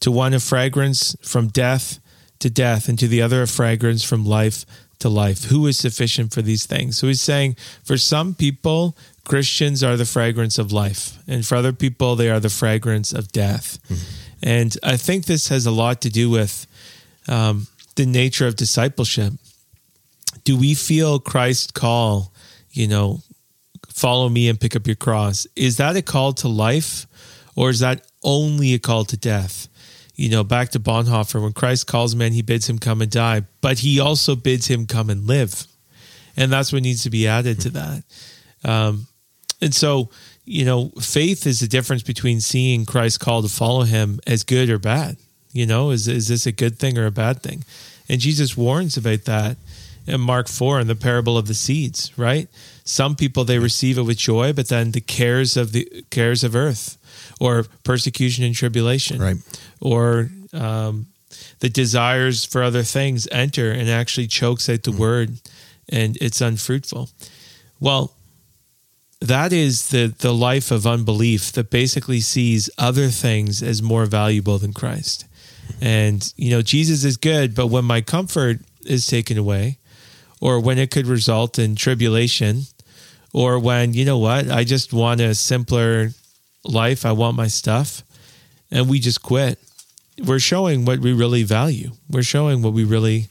to 0.00 0.10
one 0.10 0.34
a 0.34 0.40
fragrance 0.40 1.14
from 1.22 1.48
death 1.48 2.00
to 2.44 2.50
death 2.50 2.90
and 2.90 2.98
to 2.98 3.08
the 3.08 3.22
other 3.22 3.40
a 3.40 3.48
fragrance 3.48 4.04
from 4.04 4.26
life 4.26 4.66
to 4.98 5.08
life. 5.08 5.44
Who 5.44 5.66
is 5.66 5.78
sufficient 5.78 6.34
for 6.34 6.42
these 6.42 6.66
things? 6.66 6.98
So 6.98 7.06
he's 7.06 7.22
saying 7.22 7.56
for 7.82 7.96
some 7.96 8.34
people 8.34 8.98
Christians 9.24 9.82
are 9.82 9.96
the 9.96 10.04
fragrance 10.04 10.58
of 10.58 10.70
life 10.70 11.16
and 11.26 11.46
for 11.46 11.56
other 11.56 11.72
people 11.72 12.16
they 12.16 12.28
are 12.28 12.40
the 12.40 12.50
fragrance 12.50 13.14
of 13.14 13.32
death. 13.32 13.78
And 14.42 14.76
I 14.82 14.98
think 14.98 15.24
this 15.24 15.48
has 15.48 15.64
a 15.64 15.70
lot 15.70 16.02
to 16.02 16.10
do 16.10 16.28
with 16.28 16.66
um, 17.28 17.66
the 17.96 18.04
nature 18.04 18.46
of 18.46 18.56
discipleship. 18.56 19.32
Do 20.44 20.58
we 20.58 20.74
feel 20.74 21.18
Christ 21.18 21.72
call, 21.72 22.30
you 22.72 22.86
know, 22.86 23.20
follow 23.88 24.28
me 24.28 24.50
and 24.50 24.60
pick 24.60 24.76
up 24.76 24.86
your 24.86 24.96
cross? 24.96 25.46
Is 25.56 25.78
that 25.78 25.96
a 25.96 26.02
call 26.02 26.34
to 26.34 26.48
life 26.48 27.06
or 27.56 27.70
is 27.70 27.80
that 27.80 28.02
only 28.22 28.74
a 28.74 28.78
call 28.78 29.06
to 29.06 29.16
death? 29.16 29.68
You 30.16 30.30
know, 30.30 30.44
back 30.44 30.70
to 30.70 30.80
Bonhoeffer, 30.80 31.42
when 31.42 31.52
Christ 31.52 31.86
calls 31.86 32.14
man, 32.14 32.32
he 32.32 32.42
bids 32.42 32.68
him 32.68 32.78
come 32.78 33.02
and 33.02 33.10
die, 33.10 33.42
but 33.60 33.80
he 33.80 33.98
also 33.98 34.36
bids 34.36 34.68
him 34.68 34.86
come 34.86 35.10
and 35.10 35.26
live. 35.26 35.66
And 36.36 36.52
that's 36.52 36.72
what 36.72 36.82
needs 36.82 37.02
to 37.02 37.10
be 37.10 37.26
added 37.26 37.60
to 37.60 37.70
that. 37.70 38.02
Um, 38.64 39.06
and 39.60 39.74
so, 39.74 40.10
you 40.44 40.64
know, 40.64 40.90
faith 41.00 41.46
is 41.46 41.60
the 41.60 41.68
difference 41.68 42.02
between 42.02 42.40
seeing 42.40 42.86
Christ 42.86 43.20
call 43.20 43.42
to 43.42 43.48
follow 43.48 43.82
him 43.82 44.20
as 44.26 44.44
good 44.44 44.70
or 44.70 44.78
bad. 44.78 45.16
You 45.52 45.66
know, 45.66 45.90
is, 45.90 46.08
is 46.08 46.28
this 46.28 46.46
a 46.46 46.52
good 46.52 46.78
thing 46.78 46.98
or 46.98 47.06
a 47.06 47.12
bad 47.12 47.42
thing? 47.42 47.64
And 48.08 48.20
Jesus 48.20 48.56
warns 48.56 48.96
about 48.96 49.24
that 49.24 49.56
in 50.06 50.20
Mark 50.20 50.48
4 50.48 50.80
in 50.80 50.86
the 50.86 50.94
parable 50.94 51.38
of 51.38 51.46
the 51.46 51.54
seeds, 51.54 52.16
right? 52.18 52.48
Some 52.84 53.16
people 53.16 53.44
they 53.44 53.58
receive 53.58 53.96
it 53.96 54.02
with 54.02 54.18
joy, 54.18 54.52
but 54.52 54.68
then 54.68 54.90
the 54.90 55.00
cares 55.00 55.56
of 55.56 55.72
the 55.72 56.04
cares 56.10 56.44
of 56.44 56.54
earth 56.54 56.98
or 57.40 57.64
persecution 57.82 58.44
and 58.44 58.54
tribulation 58.54 59.20
Right. 59.20 59.36
or 59.80 60.30
um, 60.52 61.06
the 61.60 61.68
desires 61.68 62.44
for 62.44 62.62
other 62.62 62.82
things 62.82 63.26
enter 63.32 63.70
and 63.72 63.88
actually 63.90 64.26
chokes 64.28 64.68
out 64.68 64.82
the 64.84 64.92
word 64.92 65.38
and 65.88 66.16
it's 66.20 66.40
unfruitful. 66.40 67.10
Well, 67.80 68.12
that 69.20 69.52
is 69.52 69.88
the 69.88 70.14
the 70.18 70.32
life 70.34 70.70
of 70.70 70.86
unbelief 70.86 71.52
that 71.52 71.70
basically 71.70 72.20
sees 72.20 72.68
other 72.78 73.08
things 73.08 73.62
as 73.62 73.82
more 73.82 74.06
valuable 74.06 74.58
than 74.58 74.72
Christ. 74.72 75.24
And 75.80 76.32
you 76.36 76.50
know, 76.50 76.62
Jesus 76.62 77.04
is 77.04 77.16
good, 77.16 77.54
but 77.54 77.68
when 77.68 77.84
my 77.84 78.00
comfort 78.02 78.58
is 78.84 79.06
taken 79.06 79.38
away, 79.38 79.78
or 80.40 80.60
when 80.60 80.78
it 80.78 80.90
could 80.90 81.06
result 81.06 81.58
in 81.58 81.74
tribulation, 81.74 82.62
or 83.32 83.58
when, 83.58 83.94
you 83.94 84.04
know 84.04 84.18
what, 84.18 84.50
I 84.50 84.62
just 84.64 84.92
want 84.92 85.20
a 85.22 85.34
simpler 85.34 86.10
life, 86.64 87.04
I 87.04 87.12
want 87.12 87.36
my 87.36 87.48
stuff, 87.48 88.02
and 88.70 88.88
we 88.88 88.98
just 88.98 89.22
quit. 89.22 89.58
We're 90.24 90.38
showing 90.38 90.84
what 90.84 91.00
we 91.00 91.12
really 91.12 91.42
value. 91.42 91.92
We're 92.08 92.22
showing 92.22 92.62
what 92.62 92.72
we 92.72 92.84
really 92.84 93.28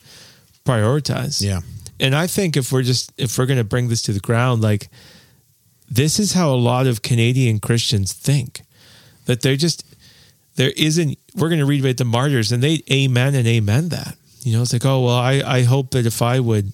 prioritize 0.65 1.43
yeah 1.43 1.59
and 1.99 2.15
I 2.15 2.27
think 2.27 2.57
if 2.57 2.71
we're 2.71 2.83
just 2.83 3.13
if 3.17 3.37
we're 3.37 3.45
going 3.45 3.57
to 3.57 3.63
bring 3.63 3.87
this 3.87 4.01
to 4.03 4.11
the 4.11 4.19
ground, 4.19 4.61
like 4.61 4.89
this 5.89 6.19
is 6.19 6.33
how 6.33 6.53
a 6.53 6.55
lot 6.55 6.87
of 6.87 7.01
Canadian 7.01 7.59
Christians 7.59 8.13
think 8.13 8.61
that 9.25 9.41
they're 9.41 9.55
just 9.55 9.85
there 10.55 10.71
isn't 10.75 11.17
we're 11.35 11.49
going 11.49 11.59
to 11.59 11.65
read 11.65 11.83
about 11.83 11.97
the 11.97 12.05
martyrs 12.05 12.51
and 12.51 12.61
they 12.61 12.81
amen 12.91 13.35
and 13.35 13.47
amen 13.47 13.89
that 13.89 14.17
you 14.41 14.53
know 14.53 14.61
it's 14.61 14.73
like 14.73 14.85
oh 14.85 15.05
well 15.05 15.15
I, 15.15 15.41
I 15.45 15.63
hope 15.63 15.91
that 15.91 16.05
if 16.05 16.21
I 16.21 16.39
would 16.39 16.73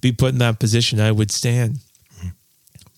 be 0.00 0.12
put 0.12 0.32
in 0.32 0.38
that 0.38 0.60
position 0.60 1.00
I 1.00 1.12
would 1.12 1.30
stand 1.30 1.80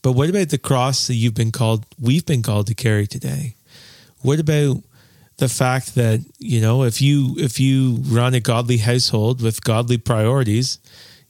but 0.02 0.12
what 0.12 0.30
about 0.30 0.48
the 0.48 0.58
cross 0.58 1.06
that 1.06 1.14
you've 1.14 1.34
been 1.34 1.52
called 1.52 1.86
we've 2.00 2.26
been 2.26 2.42
called 2.42 2.66
to 2.68 2.74
carry 2.74 3.06
today? 3.06 3.54
What 4.22 4.40
about 4.40 4.82
the 5.38 5.48
fact 5.48 5.94
that 5.94 6.20
you 6.38 6.60
know 6.60 6.84
if 6.84 7.00
you 7.00 7.34
if 7.38 7.58
you 7.58 7.96
run 8.06 8.34
a 8.34 8.40
godly 8.40 8.76
household 8.76 9.42
with 9.42 9.64
godly 9.64 9.96
priorities 9.98 10.78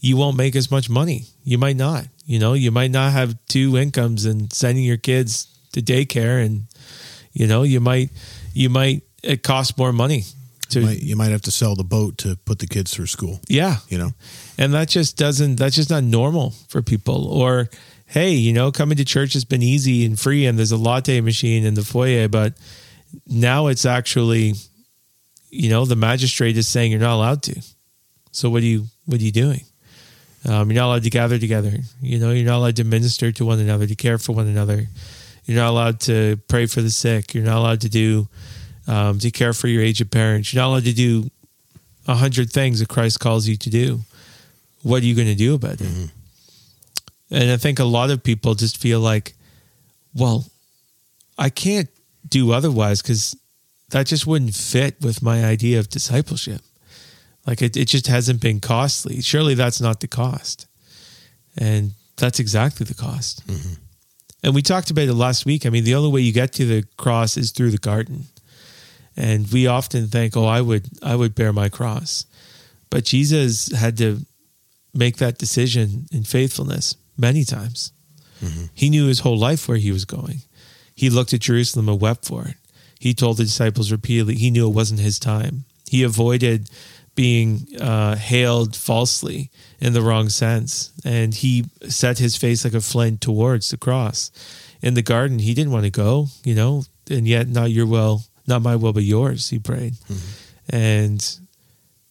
you 0.00 0.16
won't 0.16 0.36
make 0.36 0.56
as 0.56 0.70
much 0.70 0.88
money. 0.88 1.26
You 1.44 1.58
might 1.58 1.76
not 1.76 2.06
you 2.26 2.38
know? 2.38 2.52
You 2.52 2.70
might 2.70 2.90
not 2.90 3.12
have 3.12 3.36
two 3.48 3.76
incomes 3.76 4.24
and 4.24 4.52
sending 4.52 4.84
your 4.84 4.96
kids 4.96 5.48
to 5.72 5.80
daycare 5.80 6.44
and 6.44 6.64
you 7.32 7.46
know 7.46 7.62
you 7.62 7.80
might 7.80 8.10
you 8.52 8.68
might 8.68 9.02
it 9.22 9.42
costs 9.42 9.76
more 9.78 9.92
money 9.92 10.24
to 10.70 10.80
You 10.80 10.86
might, 10.86 10.98
you 11.00 11.16
might 11.16 11.30
have 11.30 11.42
to 11.42 11.50
sell 11.50 11.74
the 11.74 11.84
boat 11.84 12.18
to 12.18 12.36
put 12.44 12.58
the 12.58 12.66
kids 12.66 12.94
through 12.94 13.06
school. 13.06 13.40
yeah. 13.48 13.76
You 13.88 13.98
know, 13.98 14.10
and 14.58 14.74
that 14.74 14.88
just 14.88 15.16
doesn't 15.16 15.56
that's 15.56 15.76
just 15.76 15.90
not 15.90 16.02
normal 16.02 16.54
for 16.68 16.82
people. 16.82 17.26
Or 17.26 17.68
hey 18.10 18.30
you 18.30 18.52
know 18.52 18.70
coming 18.70 18.96
to 18.96 19.04
church 19.04 19.32
has 19.32 19.44
been 19.44 19.62
easy 19.62 20.04
and 20.04 20.18
free 20.18 20.46
and 20.46 20.58
there's 20.58 20.72
a 20.72 20.76
latte 20.76 21.20
machine 21.20 21.64
in 21.64 21.74
the 21.74 21.82
foyer 21.82 22.28
but 22.28 22.54
now 23.26 23.66
it's 23.66 23.84
actually 23.84 24.54
you 25.50 25.68
know 25.68 25.84
the 25.84 25.96
magistrate 25.96 26.56
is 26.56 26.68
saying 26.68 26.90
you're 26.90 27.00
not 27.00 27.16
allowed 27.16 27.42
to. 27.44 27.62
So 28.32 28.48
what 28.48 28.62
are 28.62 28.66
you 28.66 28.86
what 29.06 29.20
are 29.20 29.24
you 29.24 29.32
doing? 29.32 29.62
Um, 30.48 30.70
you're 30.70 30.80
not 30.80 30.86
allowed 30.86 31.02
to 31.02 31.10
gather 31.10 31.38
together. 31.38 31.72
You 32.00 32.18
know 32.18 32.30
you're 32.30 32.46
not 32.46 32.58
allowed 32.58 32.76
to 32.76 32.84
minister 32.84 33.32
to 33.32 33.44
one 33.44 33.58
another 33.58 33.86
to 33.86 33.94
care 33.94 34.18
for 34.18 34.32
one 34.32 34.46
another. 34.46 34.86
You're 35.44 35.56
not 35.56 35.70
allowed 35.70 36.00
to 36.00 36.38
pray 36.48 36.66
for 36.66 36.80
the 36.80 36.90
sick. 36.90 37.34
You're 37.34 37.44
not 37.44 37.58
allowed 37.58 37.80
to 37.82 37.88
do 37.88 38.28
um, 38.86 39.18
to 39.18 39.30
care 39.30 39.52
for 39.52 39.66
your 39.66 39.82
aged 39.82 40.10
parents. 40.10 40.52
You're 40.52 40.62
not 40.62 40.68
allowed 40.68 40.84
to 40.84 40.94
do 40.94 41.30
a 42.06 42.14
hundred 42.14 42.50
things 42.50 42.80
that 42.80 42.88
christ 42.88 43.20
calls 43.20 43.46
you 43.46 43.56
to 43.56 43.70
do. 43.70 44.00
What 44.82 45.02
are 45.02 45.06
you 45.06 45.14
going 45.14 45.28
to 45.28 45.34
do 45.34 45.54
about 45.54 45.80
it? 45.80 46.10
And 47.30 47.50
I 47.50 47.56
think 47.56 47.78
a 47.78 47.84
lot 47.84 48.10
of 48.10 48.22
people 48.22 48.54
just 48.54 48.76
feel 48.76 49.00
like, 49.00 49.34
well, 50.14 50.46
I 51.38 51.48
can't 51.48 51.88
do 52.28 52.52
otherwise 52.52 53.02
because 53.02 53.36
that 53.90 54.06
just 54.06 54.26
wouldn't 54.26 54.54
fit 54.54 54.96
with 55.00 55.22
my 55.22 55.44
idea 55.44 55.78
of 55.78 55.88
discipleship. 55.88 56.60
Like 57.46 57.62
it, 57.62 57.76
it 57.76 57.86
just 57.86 58.06
hasn't 58.06 58.40
been 58.40 58.60
costly. 58.60 59.20
Surely 59.20 59.54
that's 59.54 59.80
not 59.80 60.00
the 60.00 60.08
cost. 60.08 60.66
And 61.56 61.92
that's 62.16 62.38
exactly 62.38 62.84
the 62.84 62.94
cost. 62.94 63.46
Mm-hmm. 63.46 63.74
And 64.42 64.54
we 64.54 64.62
talked 64.62 64.90
about 64.90 65.08
it 65.08 65.14
last 65.14 65.46
week. 65.46 65.66
I 65.66 65.70
mean, 65.70 65.84
the 65.84 65.94
only 65.94 66.10
way 66.10 66.20
you 66.20 66.32
get 66.32 66.52
to 66.54 66.64
the 66.64 66.84
cross 66.96 67.36
is 67.36 67.50
through 67.50 67.70
the 67.70 67.78
garden. 67.78 68.24
And 69.16 69.50
we 69.52 69.66
often 69.66 70.06
think, 70.06 70.36
oh, 70.36 70.46
I 70.46 70.60
would 70.60 70.88
I 71.02 71.16
would 71.16 71.34
bear 71.34 71.52
my 71.52 71.68
cross. 71.68 72.24
But 72.88 73.04
Jesus 73.04 73.70
had 73.72 73.98
to 73.98 74.20
make 74.94 75.18
that 75.18 75.38
decision 75.38 76.06
in 76.10 76.24
faithfulness 76.24 76.96
many 77.20 77.44
times. 77.44 77.92
He 78.74 78.88
knew 78.88 79.06
his 79.06 79.20
whole 79.20 79.36
life 79.38 79.68
where 79.68 79.76
he 79.76 79.92
was 79.92 80.04
going. 80.06 80.40
He 80.94 81.10
looked 81.10 81.34
at 81.34 81.40
Jerusalem 81.40 81.88
and 81.88 82.00
wept 82.00 82.24
for 82.24 82.44
it. 82.46 82.56
He 82.98 83.12
told 83.14 83.36
the 83.36 83.44
disciples 83.44 83.92
repeatedly 83.92 84.34
he 84.36 84.50
knew 84.50 84.66
it 84.66 84.74
wasn't 84.74 85.00
his 85.00 85.18
time. 85.18 85.64
He 85.90 86.02
avoided 86.02 86.70
being 87.14 87.66
uh, 87.80 88.16
hailed 88.16 88.74
falsely 88.76 89.50
in 89.80 89.92
the 89.92 90.00
wrong 90.02 90.28
sense, 90.30 90.92
and 91.04 91.34
he 91.34 91.64
set 91.88 92.18
his 92.18 92.36
face 92.36 92.64
like 92.64 92.74
a 92.74 92.80
flint 92.80 93.20
towards 93.20 93.68
the 93.70 93.76
cross. 93.76 94.30
In 94.80 94.94
the 94.94 95.02
garden, 95.02 95.38
he 95.38 95.52
didn't 95.52 95.72
want 95.72 95.84
to 95.84 95.90
go, 95.90 96.28
you 96.44 96.54
know, 96.54 96.84
and 97.10 97.26
yet 97.28 97.48
not 97.48 97.70
your 97.70 97.86
will, 97.86 98.22
not 98.46 98.62
my 98.62 98.76
will, 98.76 98.92
but 98.94 99.02
yours. 99.02 99.50
He 99.50 99.58
prayed, 99.58 99.94
and 100.68 101.38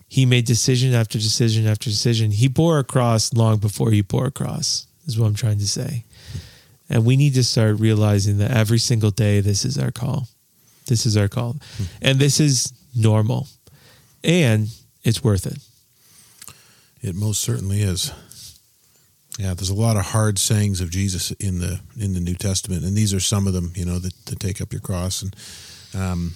he 0.08 0.26
made 0.26 0.46
decision 0.46 0.94
after 0.94 1.18
decision 1.18 1.66
after 1.68 1.90
decision. 1.90 2.32
He 2.32 2.48
bore 2.48 2.80
a 2.80 2.84
cross 2.84 3.34
long 3.34 3.58
before 3.58 3.92
he 3.92 4.02
bore 4.02 4.28
a 4.28 4.32
cross, 4.32 4.86
is 5.10 5.20
what 5.20 5.28
I'm 5.28 5.36
trying 5.36 5.60
to 5.60 5.68
say. 5.68 6.04
And 6.90 7.06
we 7.06 7.18
need 7.18 7.34
to 7.36 7.44
start 7.44 7.80
realizing 7.80 8.38
that 8.38 8.52
every 8.52 8.80
single 8.80 9.12
day, 9.12 9.42
this 9.42 9.66
is 9.66 9.78
our 9.78 9.92
call. 9.92 10.28
This 10.88 11.06
is 11.06 11.18
our 11.18 11.28
call. 11.28 11.58
And 12.02 12.18
this 12.18 12.40
is 12.40 12.74
normal. 12.96 13.48
And 14.24 14.70
it's 15.04 15.24
worth 15.24 15.46
it. 15.46 15.60
it 17.02 17.16
most 17.16 17.42
certainly 17.42 17.82
is. 17.82 18.12
Yeah, 19.38 19.54
there's 19.54 19.70
a 19.70 19.76
lot 19.76 19.96
of 19.96 20.08
hard 20.08 20.38
sayings 20.38 20.82
of 20.82 20.90
Jesus 20.90 21.32
in 21.32 21.60
the 21.60 21.80
in 21.98 22.14
the 22.14 22.20
New 22.20 22.36
Testament, 22.36 22.84
and 22.84 22.94
these 22.98 23.14
are 23.14 23.22
some 23.22 23.48
of 23.48 23.54
them. 23.54 23.72
You 23.74 23.86
know, 23.86 23.98
that 23.98 24.14
to 24.26 24.36
take 24.36 24.60
up 24.60 24.74
your 24.74 24.82
cross, 24.82 25.22
and 25.22 25.34
um, 25.96 26.34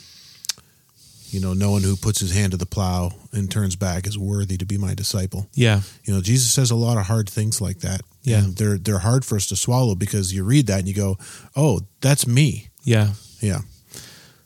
you 1.33 1.41
know, 1.41 1.53
no 1.53 1.71
one 1.71 1.81
who 1.81 1.97
puts 1.97 2.19
his 2.19 2.33
hand 2.33 2.51
to 2.51 2.57
the 2.57 2.65
plow 2.65 3.11
and 3.33 3.49
turns 3.51 3.75
back 3.75 4.07
is 4.07 4.17
worthy 4.17 4.55
to 4.55 4.65
be 4.65 4.77
my 4.77 4.93
disciple. 4.93 5.47
Yeah. 5.53 5.81
You 6.05 6.13
know, 6.13 6.21
Jesus 6.21 6.51
says 6.51 6.71
a 6.71 6.75
lot 6.75 6.97
of 6.97 7.07
hard 7.07 7.27
things 7.27 7.59
like 7.59 7.79
that. 7.79 8.01
Yeah. 8.23 8.43
and 8.43 8.55
they're 8.55 8.77
they're 8.77 8.99
hard 8.99 9.23
for 9.25 9.35
us 9.35 9.47
to 9.47 9.55
swallow 9.55 9.95
because 9.95 10.33
you 10.33 10.43
read 10.43 10.67
that 10.67 10.79
and 10.79 10.87
you 10.87 10.93
go, 10.93 11.17
"Oh, 11.55 11.81
that's 12.01 12.25
me." 12.25 12.69
Yeah. 12.83 13.13
Yeah. 13.41 13.59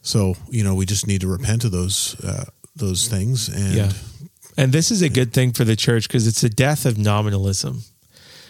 So 0.02 0.36
you 0.50 0.64
know, 0.64 0.76
we 0.76 0.86
just 0.86 1.06
need 1.08 1.22
to 1.22 1.28
repent 1.28 1.64
of 1.64 1.72
those 1.72 2.16
uh, 2.24 2.46
those 2.76 3.08
things, 3.08 3.50
and 3.50 3.74
Yeah. 3.76 3.92
And 4.60 4.74
this 4.74 4.90
is 4.90 5.04
a 5.04 5.10
good 5.10 5.34
thing 5.34 5.54
for 5.54 5.64
the 5.64 5.76
church 5.76 6.08
because 6.08 6.26
it's 6.26 6.44
a 6.44 6.50
death 6.50 6.86
of 6.88 6.98
nominalism. 6.98 7.84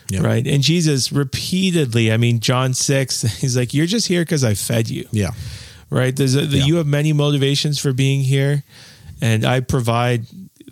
Yeah. 0.09 0.21
Right. 0.21 0.47
And 0.47 0.63
Jesus 0.63 1.11
repeatedly, 1.11 2.13
I 2.13 2.17
mean, 2.17 2.39
John 2.39 2.73
6, 2.73 3.21
he's 3.41 3.57
like, 3.57 3.73
You're 3.73 3.87
just 3.87 4.07
here 4.07 4.21
because 4.21 4.45
I 4.45 4.53
fed 4.53 4.89
you. 4.89 5.05
yeah, 5.11 5.31
right? 5.89 6.15
There's 6.15 6.35
a, 6.35 6.45
the, 6.45 6.59
Yeah. 6.59 6.65
you 6.65 6.75
have 6.77 6.87
many 6.87 7.11
motivations 7.11 7.77
for 7.77 7.91
being 7.91 8.21
here, 8.21 8.63
and 9.19 9.43
I 9.45 9.59
provide 9.59 10.25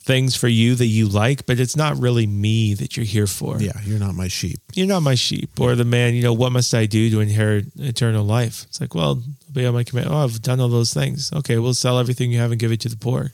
things 0.05 0.35
for 0.35 0.47
you 0.47 0.75
that 0.75 0.85
you 0.85 1.07
like, 1.07 1.47
but 1.47 1.59
it's 1.59 1.75
not 1.75 1.97
really 1.97 2.27
me 2.27 2.75
that 2.75 2.95
you're 2.95 3.05
here 3.05 3.25
for. 3.25 3.59
yeah. 3.59 3.71
You're 3.83 3.99
not 3.99 4.13
my 4.13 4.27
sheep. 4.27 4.59
You're 4.75 4.87
not 4.87 5.01
my 5.01 5.15
sheep 5.15 5.59
or 5.59 5.73
the 5.73 5.83
man, 5.83 6.13
you 6.13 6.21
know, 6.21 6.33
what 6.33 6.51
must 6.51 6.73
I 6.75 6.85
do 6.85 7.09
to 7.09 7.21
inherit 7.21 7.65
eternal 7.77 8.23
life? 8.23 8.65
It's 8.69 8.79
like, 8.79 8.93
well, 8.93 9.23
obey 9.49 9.65
all 9.65 9.73
my 9.73 9.83
command. 9.83 10.09
Oh, 10.11 10.23
I've 10.23 10.43
done 10.43 10.59
all 10.59 10.69
those 10.69 10.93
things. 10.93 11.33
Okay, 11.33 11.57
we'll 11.57 11.73
sell 11.73 11.97
everything 11.97 12.31
you 12.31 12.37
have 12.37 12.51
and 12.51 12.59
give 12.59 12.71
it 12.71 12.81
to 12.81 12.89
the 12.89 12.95
poor. 12.95 13.31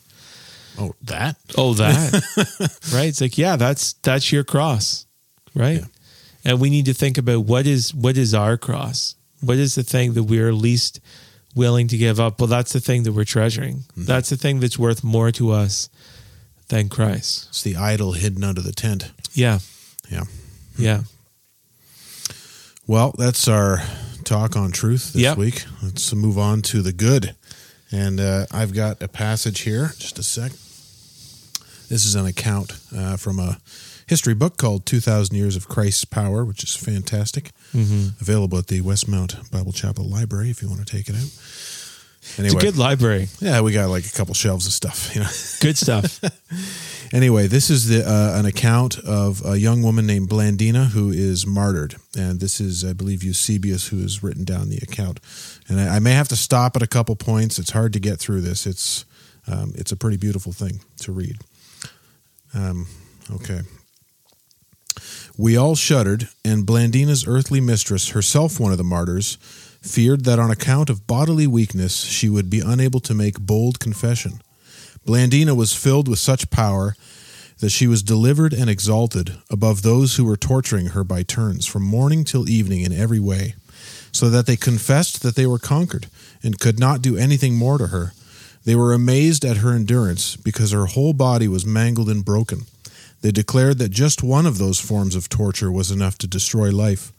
Oh, 0.80 0.94
that. 1.04 1.36
Oh, 1.58 1.74
that. 1.74 2.80
right? 2.94 3.08
It's 3.08 3.20
like, 3.20 3.38
yeah, 3.38 3.58
that's 3.58 3.94
that's 3.94 4.32
your 4.32 4.46
cross. 4.46 5.06
Right? 5.54 5.80
Yeah. 5.80 5.86
And 6.46 6.62
we 6.62 6.70
need 6.70 6.86
to 6.86 6.94
think 6.94 7.18
about 7.18 7.46
what 7.46 7.68
is 7.68 7.94
what 7.94 8.18
is 8.18 8.34
our 8.34 8.58
cross? 8.58 9.16
What 9.42 9.58
is 9.58 9.76
the 9.76 9.84
thing 9.84 10.14
that 10.14 10.24
we're 10.24 10.54
least 10.54 11.02
willing 11.54 11.90
to 11.90 11.98
give 11.98 12.22
up? 12.22 12.40
Well, 12.40 12.48
that's 12.48 12.72
the 12.72 12.80
thing 12.80 13.04
that 13.04 13.12
we're 13.12 13.26
treasuring. 13.26 13.80
Mm-hmm. 13.80 14.06
That's 14.06 14.30
the 14.30 14.38
thing 14.38 14.62
that's 14.62 14.80
worth 14.80 15.04
more 15.04 15.32
to 15.34 15.52
us 15.52 15.90
than 16.72 16.90
Christ. 16.90 17.48
It's 17.50 17.62
the 17.62 17.76
idol 17.76 18.14
hidden 18.14 18.44
under 18.44 18.62
the 18.62 18.72
tent. 18.72 19.12
Yeah. 19.34 19.60
Yeah. 20.10 20.24
Yeah. 20.78 21.02
Well, 22.88 23.14
that's 23.18 23.48
our 23.48 23.84
talk 24.24 24.56
on 24.56 24.72
truth 24.72 25.14
this 25.14 25.22
Yep. 25.22 25.38
week. 25.38 25.66
Let's 25.84 26.14
move 26.14 26.38
on 26.38 26.62
to 26.64 26.82
the 26.82 26.92
good. 26.94 27.36
And 27.92 28.20
uh, 28.20 28.46
I've 28.52 28.74
got 28.74 29.02
a 29.04 29.08
passage 29.08 29.62
here. 29.62 29.92
Just 29.98 30.18
a 30.18 30.24
sec. 30.24 30.52
This 31.90 32.06
is 32.06 32.16
an 32.16 32.26
account 32.26 32.74
uh, 32.96 33.18
from 33.18 33.38
a 33.40 33.60
history 34.08 34.34
book 34.34 34.56
called 34.58 34.86
2000 34.86 35.36
Years 35.36 35.56
of 35.58 35.68
Christ's 35.68 36.06
Power, 36.06 36.46
which 36.46 36.64
is 36.64 36.76
fantastic. 36.76 37.52
Mm-hmm. 37.74 38.20
Available 38.22 38.58
at 38.58 38.68
the 38.68 38.82
Westmount 38.82 39.52
Bible 39.52 39.74
Chapel 39.74 40.06
Library 40.06 40.50
if 40.50 40.62
you 40.62 40.70
want 40.70 40.86
to 40.86 40.98
take 40.98 41.10
it 41.10 41.16
out. 41.16 41.30
It's 42.22 42.40
Anyway, 42.40 42.58
a 42.58 42.62
good 42.62 42.78
library. 42.78 43.28
yeah, 43.40 43.62
we 43.62 43.72
got 43.74 43.90
like 43.90 44.06
a 44.06 44.12
couple 44.12 44.34
shelves 44.34 44.68
of 44.68 44.74
stuff, 44.74 45.14
you 45.16 45.22
know. 45.22 45.30
Good 45.60 45.78
stuff. 45.78 46.20
Anyway, 47.14 47.46
this 47.46 47.70
is 47.70 47.90
the, 47.90 48.10
uh, 48.10 48.40
an 48.40 48.46
account 48.46 48.98
of 49.00 49.46
a 49.46 49.58
young 49.58 49.82
woman 49.82 50.08
named 50.08 50.30
Blandina 50.30 50.86
who 50.92 51.10
is 51.12 51.46
martyred, 51.46 51.98
and 52.18 52.40
this 52.40 52.62
is, 52.62 52.86
I 52.86 52.94
believe, 52.94 53.22
Eusebius 53.22 53.88
who 53.88 54.00
has 54.00 54.24
written 54.24 54.46
down 54.46 54.70
the 54.70 54.78
account. 54.78 55.20
And 55.68 55.78
I, 55.82 55.98
I 55.98 56.00
may 56.00 56.14
have 56.14 56.30
to 56.30 56.38
stop 56.38 56.78
at 56.78 56.82
a 56.82 56.88
couple 56.88 57.14
points. 57.18 57.60
It's 57.60 57.72
hard 57.72 57.92
to 57.94 58.00
get 58.00 58.18
through 58.20 58.40
this. 58.42 58.66
It's 58.66 59.04
um, 59.46 59.74
it's 59.76 59.92
a 59.92 59.98
pretty 59.98 60.16
beautiful 60.16 60.54
thing 60.54 60.80
to 61.00 61.12
read. 61.12 61.36
Um, 62.54 62.88
okay. 63.34 63.60
We 65.38 65.58
all 65.58 65.76
shuddered, 65.76 66.30
and 66.46 66.66
Blandina's 66.66 67.28
earthly 67.28 67.60
mistress, 67.60 68.10
herself 68.10 68.58
one 68.58 68.72
of 68.72 68.78
the 68.78 68.84
martyrs, 68.86 69.38
feared 69.82 70.26
that 70.26 70.40
on 70.40 70.52
account 70.52 70.90
of 70.90 71.08
bodily 71.08 71.48
weakness 71.48 72.04
she 72.04 72.30
would 72.30 72.50
be 72.50 72.60
unable 72.60 73.00
to 73.00 73.14
make 73.14 73.40
bold 73.40 73.80
confession. 73.80 74.42
Blandina 75.06 75.56
was 75.56 75.76
filled 75.76 76.08
with 76.08 76.20
such 76.20 76.52
power 76.52 76.96
that 77.60 77.72
she 77.72 77.88
was 77.88 78.04
delivered 78.04 78.54
and 78.54 78.70
exalted 78.70 79.38
above 79.50 79.82
those 79.82 80.16
who 80.16 80.26
were 80.26 80.38
torturing 80.38 80.88
her 80.88 81.04
by 81.04 81.24
turns 81.24 81.66
from 81.66 81.84
morning 81.84 82.24
till 82.24 82.50
evening 82.50 82.82
in 82.82 82.92
every 82.92 83.20
way, 83.20 83.56
so 84.12 84.30
that 84.30 84.46
they 84.46 84.56
confessed 84.56 85.22
that 85.24 85.36
they 85.36 85.46
were 85.46 85.60
conquered 85.60 86.08
and 86.44 86.60
could 86.60 86.80
not 86.80 87.02
do 87.02 87.18
anything 87.18 87.56
more 87.56 87.78
to 87.78 87.88
her. 87.88 88.14
They 88.66 88.76
were 88.76 88.94
amazed 88.94 89.44
at 89.44 89.58
her 89.58 89.74
endurance 89.74 90.36
because 90.36 90.72
her 90.72 90.88
whole 90.88 91.14
body 91.14 91.48
was 91.48 91.66
mangled 91.66 92.10
and 92.10 92.26
broken. 92.26 92.62
They 93.22 93.32
declared 93.32 93.78
that 93.80 93.90
just 93.90 94.24
one 94.24 94.46
of 94.46 94.58
those 94.58 94.80
forms 94.80 95.16
of 95.16 95.30
torture 95.30 95.72
was 95.72 95.92
enough 95.92 96.18
to 96.20 96.28
destroy 96.28 96.72
life. 96.72 97.12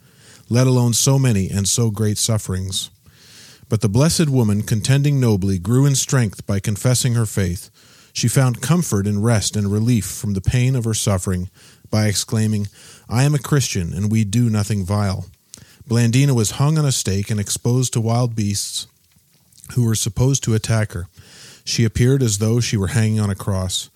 Let 0.49 0.67
alone 0.67 0.93
so 0.93 1.17
many 1.17 1.49
and 1.49 1.67
so 1.67 1.89
great 1.89 2.17
sufferings. 2.17 2.89
But 3.69 3.81
the 3.81 3.89
blessed 3.89 4.29
woman, 4.29 4.61
contending 4.61 5.19
nobly, 5.19 5.57
grew 5.57 5.85
in 5.85 5.95
strength 5.95 6.45
by 6.45 6.59
confessing 6.59 7.15
her 7.15 7.25
faith. 7.25 7.69
She 8.13 8.27
found 8.27 8.61
comfort 8.61 9.07
and 9.07 9.23
rest 9.23 9.55
and 9.55 9.71
relief 9.71 10.05
from 10.05 10.33
the 10.33 10.41
pain 10.41 10.75
of 10.75 10.85
her 10.85 10.93
suffering 10.93 11.49
by 11.89 12.07
exclaiming, 12.07 12.67
I 13.09 13.23
am 13.23 13.33
a 13.33 13.39
Christian, 13.39 13.93
and 13.93 14.11
we 14.11 14.23
do 14.23 14.49
nothing 14.49 14.85
vile. 14.85 15.25
Blandina 15.87 16.33
was 16.33 16.51
hung 16.51 16.77
on 16.77 16.85
a 16.85 16.91
stake 16.91 17.29
and 17.29 17.39
exposed 17.39 17.93
to 17.93 18.01
wild 18.01 18.35
beasts 18.35 18.87
who 19.73 19.85
were 19.85 19.95
supposed 19.95 20.43
to 20.43 20.53
attack 20.53 20.91
her. 20.93 21.07
She 21.65 21.83
appeared 21.83 22.21
as 22.21 22.37
though 22.37 22.59
she 22.59 22.77
were 22.77 22.87
hanging 22.87 23.19
on 23.19 23.29
a 23.29 23.35
cross. 23.35 23.89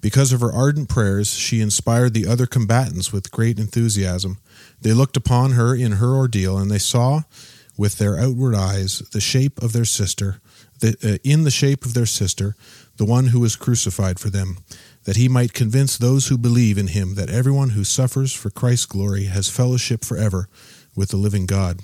Because 0.00 0.32
of 0.32 0.40
her 0.40 0.52
ardent 0.52 0.88
prayers, 0.88 1.32
she 1.32 1.60
inspired 1.60 2.14
the 2.14 2.26
other 2.26 2.46
combatants 2.46 3.12
with 3.12 3.30
great 3.30 3.58
enthusiasm. 3.58 4.38
They 4.82 4.92
looked 4.92 5.16
upon 5.16 5.52
her 5.52 5.74
in 5.74 5.92
her 5.92 6.14
ordeal, 6.14 6.58
and 6.58 6.70
they 6.70 6.78
saw, 6.78 7.22
with 7.76 7.98
their 7.98 8.18
outward 8.18 8.54
eyes, 8.54 8.98
the 9.12 9.20
shape 9.20 9.62
of 9.62 9.72
their 9.72 9.84
sister, 9.84 10.40
the, 10.80 10.96
uh, 11.02 11.18
in 11.24 11.44
the 11.44 11.50
shape 11.50 11.84
of 11.84 11.94
their 11.94 12.06
sister, 12.06 12.54
the 12.96 13.04
one 13.04 13.28
who 13.28 13.40
was 13.40 13.56
crucified 13.56 14.20
for 14.20 14.28
them, 14.28 14.58
that 15.04 15.16
he 15.16 15.28
might 15.28 15.54
convince 15.54 15.96
those 15.96 16.26
who 16.26 16.36
believe 16.36 16.78
in 16.78 16.88
him 16.88 17.14
that 17.14 17.30
everyone 17.30 17.70
who 17.70 17.84
suffers 17.84 18.32
for 18.32 18.50
Christ's 18.50 18.86
glory 18.86 19.24
has 19.24 19.48
fellowship 19.48 20.04
forever 20.04 20.48
with 20.94 21.10
the 21.10 21.16
living 21.16 21.46
God. 21.46 21.80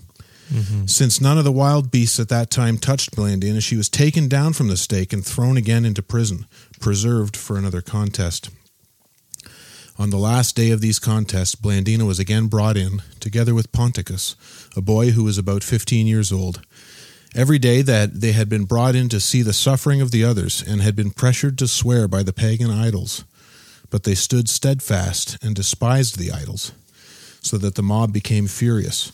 Mm-hmm. 0.52 0.86
Since 0.86 1.20
none 1.20 1.38
of 1.38 1.44
the 1.44 1.52
wild 1.52 1.90
beasts 1.90 2.18
at 2.18 2.28
that 2.30 2.50
time 2.50 2.78
touched 2.78 3.14
Blandina, 3.14 3.62
she 3.62 3.76
was 3.76 3.88
taken 3.88 4.28
down 4.28 4.54
from 4.54 4.68
the 4.68 4.76
stake 4.76 5.12
and 5.12 5.24
thrown 5.24 5.56
again 5.56 5.84
into 5.84 6.02
prison, 6.02 6.46
preserved 6.80 7.36
for 7.36 7.56
another 7.56 7.82
contest. 7.82 8.50
On 10.00 10.10
the 10.10 10.16
last 10.16 10.54
day 10.54 10.70
of 10.70 10.80
these 10.80 11.00
contests, 11.00 11.56
Blandina 11.56 12.06
was 12.06 12.20
again 12.20 12.46
brought 12.46 12.76
in, 12.76 13.02
together 13.18 13.52
with 13.52 13.72
Ponticus, 13.72 14.36
a 14.76 14.80
boy 14.80 15.10
who 15.10 15.24
was 15.24 15.38
about 15.38 15.64
fifteen 15.64 16.06
years 16.06 16.30
old. 16.30 16.60
Every 17.34 17.58
day 17.58 17.82
that 17.82 18.20
they 18.20 18.30
had 18.30 18.48
been 18.48 18.64
brought 18.64 18.94
in 18.94 19.08
to 19.08 19.18
see 19.18 19.42
the 19.42 19.52
suffering 19.52 20.00
of 20.00 20.12
the 20.12 20.22
others, 20.22 20.62
and 20.62 20.80
had 20.80 20.94
been 20.94 21.10
pressured 21.10 21.58
to 21.58 21.66
swear 21.66 22.06
by 22.06 22.22
the 22.22 22.32
pagan 22.32 22.70
idols. 22.70 23.24
But 23.90 24.04
they 24.04 24.14
stood 24.14 24.48
steadfast 24.48 25.36
and 25.42 25.56
despised 25.56 26.16
the 26.16 26.30
idols, 26.30 26.70
so 27.42 27.58
that 27.58 27.74
the 27.74 27.82
mob 27.82 28.12
became 28.12 28.46
furious. 28.46 29.10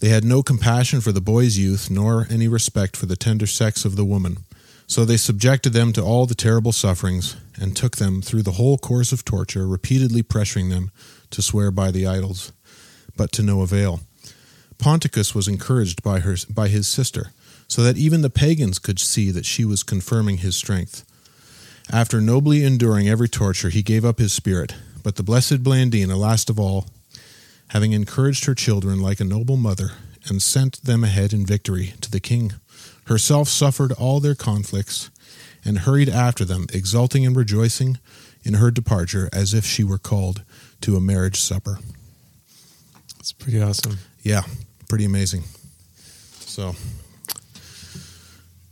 They 0.00 0.08
had 0.08 0.24
no 0.24 0.42
compassion 0.42 1.02
for 1.02 1.12
the 1.12 1.20
boy's 1.20 1.58
youth, 1.58 1.90
nor 1.90 2.26
any 2.30 2.48
respect 2.48 2.96
for 2.96 3.04
the 3.04 3.16
tender 3.16 3.46
sex 3.46 3.84
of 3.84 3.96
the 3.96 4.04
woman. 4.04 4.38
So 4.86 5.04
they 5.04 5.16
subjected 5.16 5.72
them 5.72 5.92
to 5.94 6.02
all 6.02 6.26
the 6.26 6.34
terrible 6.34 6.72
sufferings, 6.72 7.36
and 7.60 7.74
took 7.74 7.96
them 7.96 8.22
through 8.22 8.42
the 8.42 8.52
whole 8.52 8.78
course 8.78 9.12
of 9.12 9.24
torture, 9.24 9.66
repeatedly 9.66 10.22
pressuring 10.22 10.70
them 10.70 10.90
to 11.30 11.42
swear 11.42 11.70
by 11.70 11.90
the 11.90 12.06
idols, 12.06 12.52
but 13.16 13.32
to 13.32 13.42
no 13.42 13.62
avail. 13.62 14.00
Ponticus 14.78 15.34
was 15.34 15.48
encouraged 15.48 16.02
by, 16.02 16.20
her, 16.20 16.36
by 16.50 16.68
his 16.68 16.86
sister, 16.86 17.32
so 17.66 17.82
that 17.82 17.96
even 17.96 18.22
the 18.22 18.30
pagans 18.30 18.78
could 18.78 18.98
see 18.98 19.30
that 19.30 19.46
she 19.46 19.64
was 19.64 19.82
confirming 19.82 20.38
his 20.38 20.54
strength. 20.54 21.04
After 21.90 22.20
nobly 22.20 22.64
enduring 22.64 23.08
every 23.08 23.28
torture, 23.28 23.70
he 23.70 23.82
gave 23.82 24.04
up 24.04 24.18
his 24.18 24.32
spirit, 24.32 24.74
but 25.02 25.16
the 25.16 25.22
blessed 25.22 25.62
Blandina, 25.62 26.16
last 26.16 26.50
of 26.50 26.60
all, 26.60 26.86
having 27.68 27.92
encouraged 27.92 28.44
her 28.44 28.54
children 28.54 29.00
like 29.00 29.20
a 29.20 29.24
noble 29.24 29.56
mother, 29.56 29.92
and 30.28 30.42
sent 30.42 30.82
them 30.82 31.04
ahead 31.04 31.32
in 31.32 31.46
victory 31.46 31.94
to 32.00 32.10
the 32.10 32.20
king, 32.20 32.52
herself 33.06 33.48
suffered 33.48 33.92
all 33.92 34.20
their 34.20 34.34
conflicts, 34.34 35.10
and 35.64 35.80
hurried 35.80 36.08
after 36.08 36.44
them, 36.44 36.66
exulting 36.72 37.26
and 37.26 37.36
rejoicing 37.36 37.98
in 38.44 38.54
her 38.54 38.70
departure 38.70 39.28
as 39.32 39.52
if 39.52 39.64
she 39.64 39.82
were 39.82 39.98
called 39.98 40.42
to 40.80 40.96
a 40.96 41.00
marriage 41.00 41.40
supper. 41.40 41.78
It's 43.18 43.32
pretty 43.32 43.60
awesome. 43.60 43.98
Yeah, 44.22 44.42
pretty 44.88 45.04
amazing. 45.04 45.42
So 46.38 46.74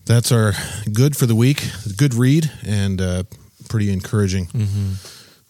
that's 0.04 0.30
our 0.30 0.52
good 0.92 1.16
for 1.16 1.26
the 1.26 1.34
week. 1.34 1.68
Good 1.96 2.14
read 2.14 2.50
and 2.64 3.00
uh, 3.00 3.24
pretty 3.68 3.92
encouraging. 3.92 4.46
Mm-hmm. 4.46 4.92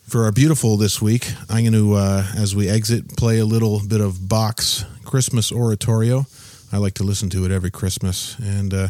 For 0.08 0.24
our 0.24 0.32
beautiful 0.32 0.76
this 0.76 1.02
week, 1.02 1.30
I'm 1.50 1.64
going 1.64 1.72
to, 1.72 1.94
uh, 1.94 2.26
as 2.36 2.54
we 2.54 2.68
exit, 2.68 3.16
play 3.16 3.38
a 3.38 3.44
little 3.44 3.80
bit 3.86 4.00
of 4.00 4.28
Bach's 4.28 4.84
Christmas 5.04 5.50
Oratorio. 5.52 6.26
I 6.74 6.78
like 6.78 6.94
to 6.94 7.04
listen 7.04 7.30
to 7.30 7.44
it 7.44 7.52
every 7.52 7.70
Christmas, 7.70 8.36
and 8.40 8.74
uh, 8.74 8.88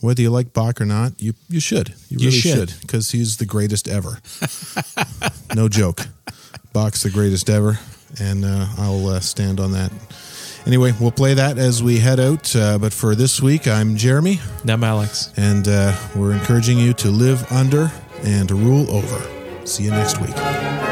whether 0.00 0.22
you 0.22 0.30
like 0.30 0.54
Bach 0.54 0.80
or 0.80 0.86
not, 0.86 1.20
you 1.20 1.34
you 1.48 1.60
should. 1.60 1.94
You 2.08 2.18
You 2.20 2.30
should. 2.30 2.70
should 2.70 2.80
because 2.80 3.10
he's 3.10 3.36
the 3.36 3.44
greatest 3.44 3.86
ever. 3.86 4.18
no 5.54 5.68
joke. 5.68 6.08
Bach's 6.72 7.02
the 7.02 7.10
greatest 7.10 7.50
ever, 7.50 7.78
and 8.18 8.44
uh, 8.44 8.66
I'll 8.78 9.06
uh, 9.08 9.20
stand 9.20 9.60
on 9.60 9.72
that. 9.72 9.92
Anyway, 10.66 10.92
we'll 11.00 11.10
play 11.12 11.34
that 11.34 11.58
as 11.58 11.82
we 11.82 11.98
head 11.98 12.18
out. 12.20 12.54
Uh, 12.56 12.78
but 12.78 12.92
for 12.94 13.14
this 13.14 13.40
week, 13.42 13.66
I'm 13.68 13.96
Jeremy, 13.96 14.40
Now, 14.64 14.76
Alex. 14.82 15.30
and 15.36 15.68
uh, 15.68 15.94
we're 16.16 16.32
encouraging 16.32 16.78
you 16.78 16.92
to 16.94 17.08
live 17.10 17.50
under 17.52 17.90
and 18.22 18.50
rule 18.50 18.90
over. 18.90 19.66
See 19.66 19.84
you 19.84 19.90
next 19.90 20.18
week. 20.20 20.87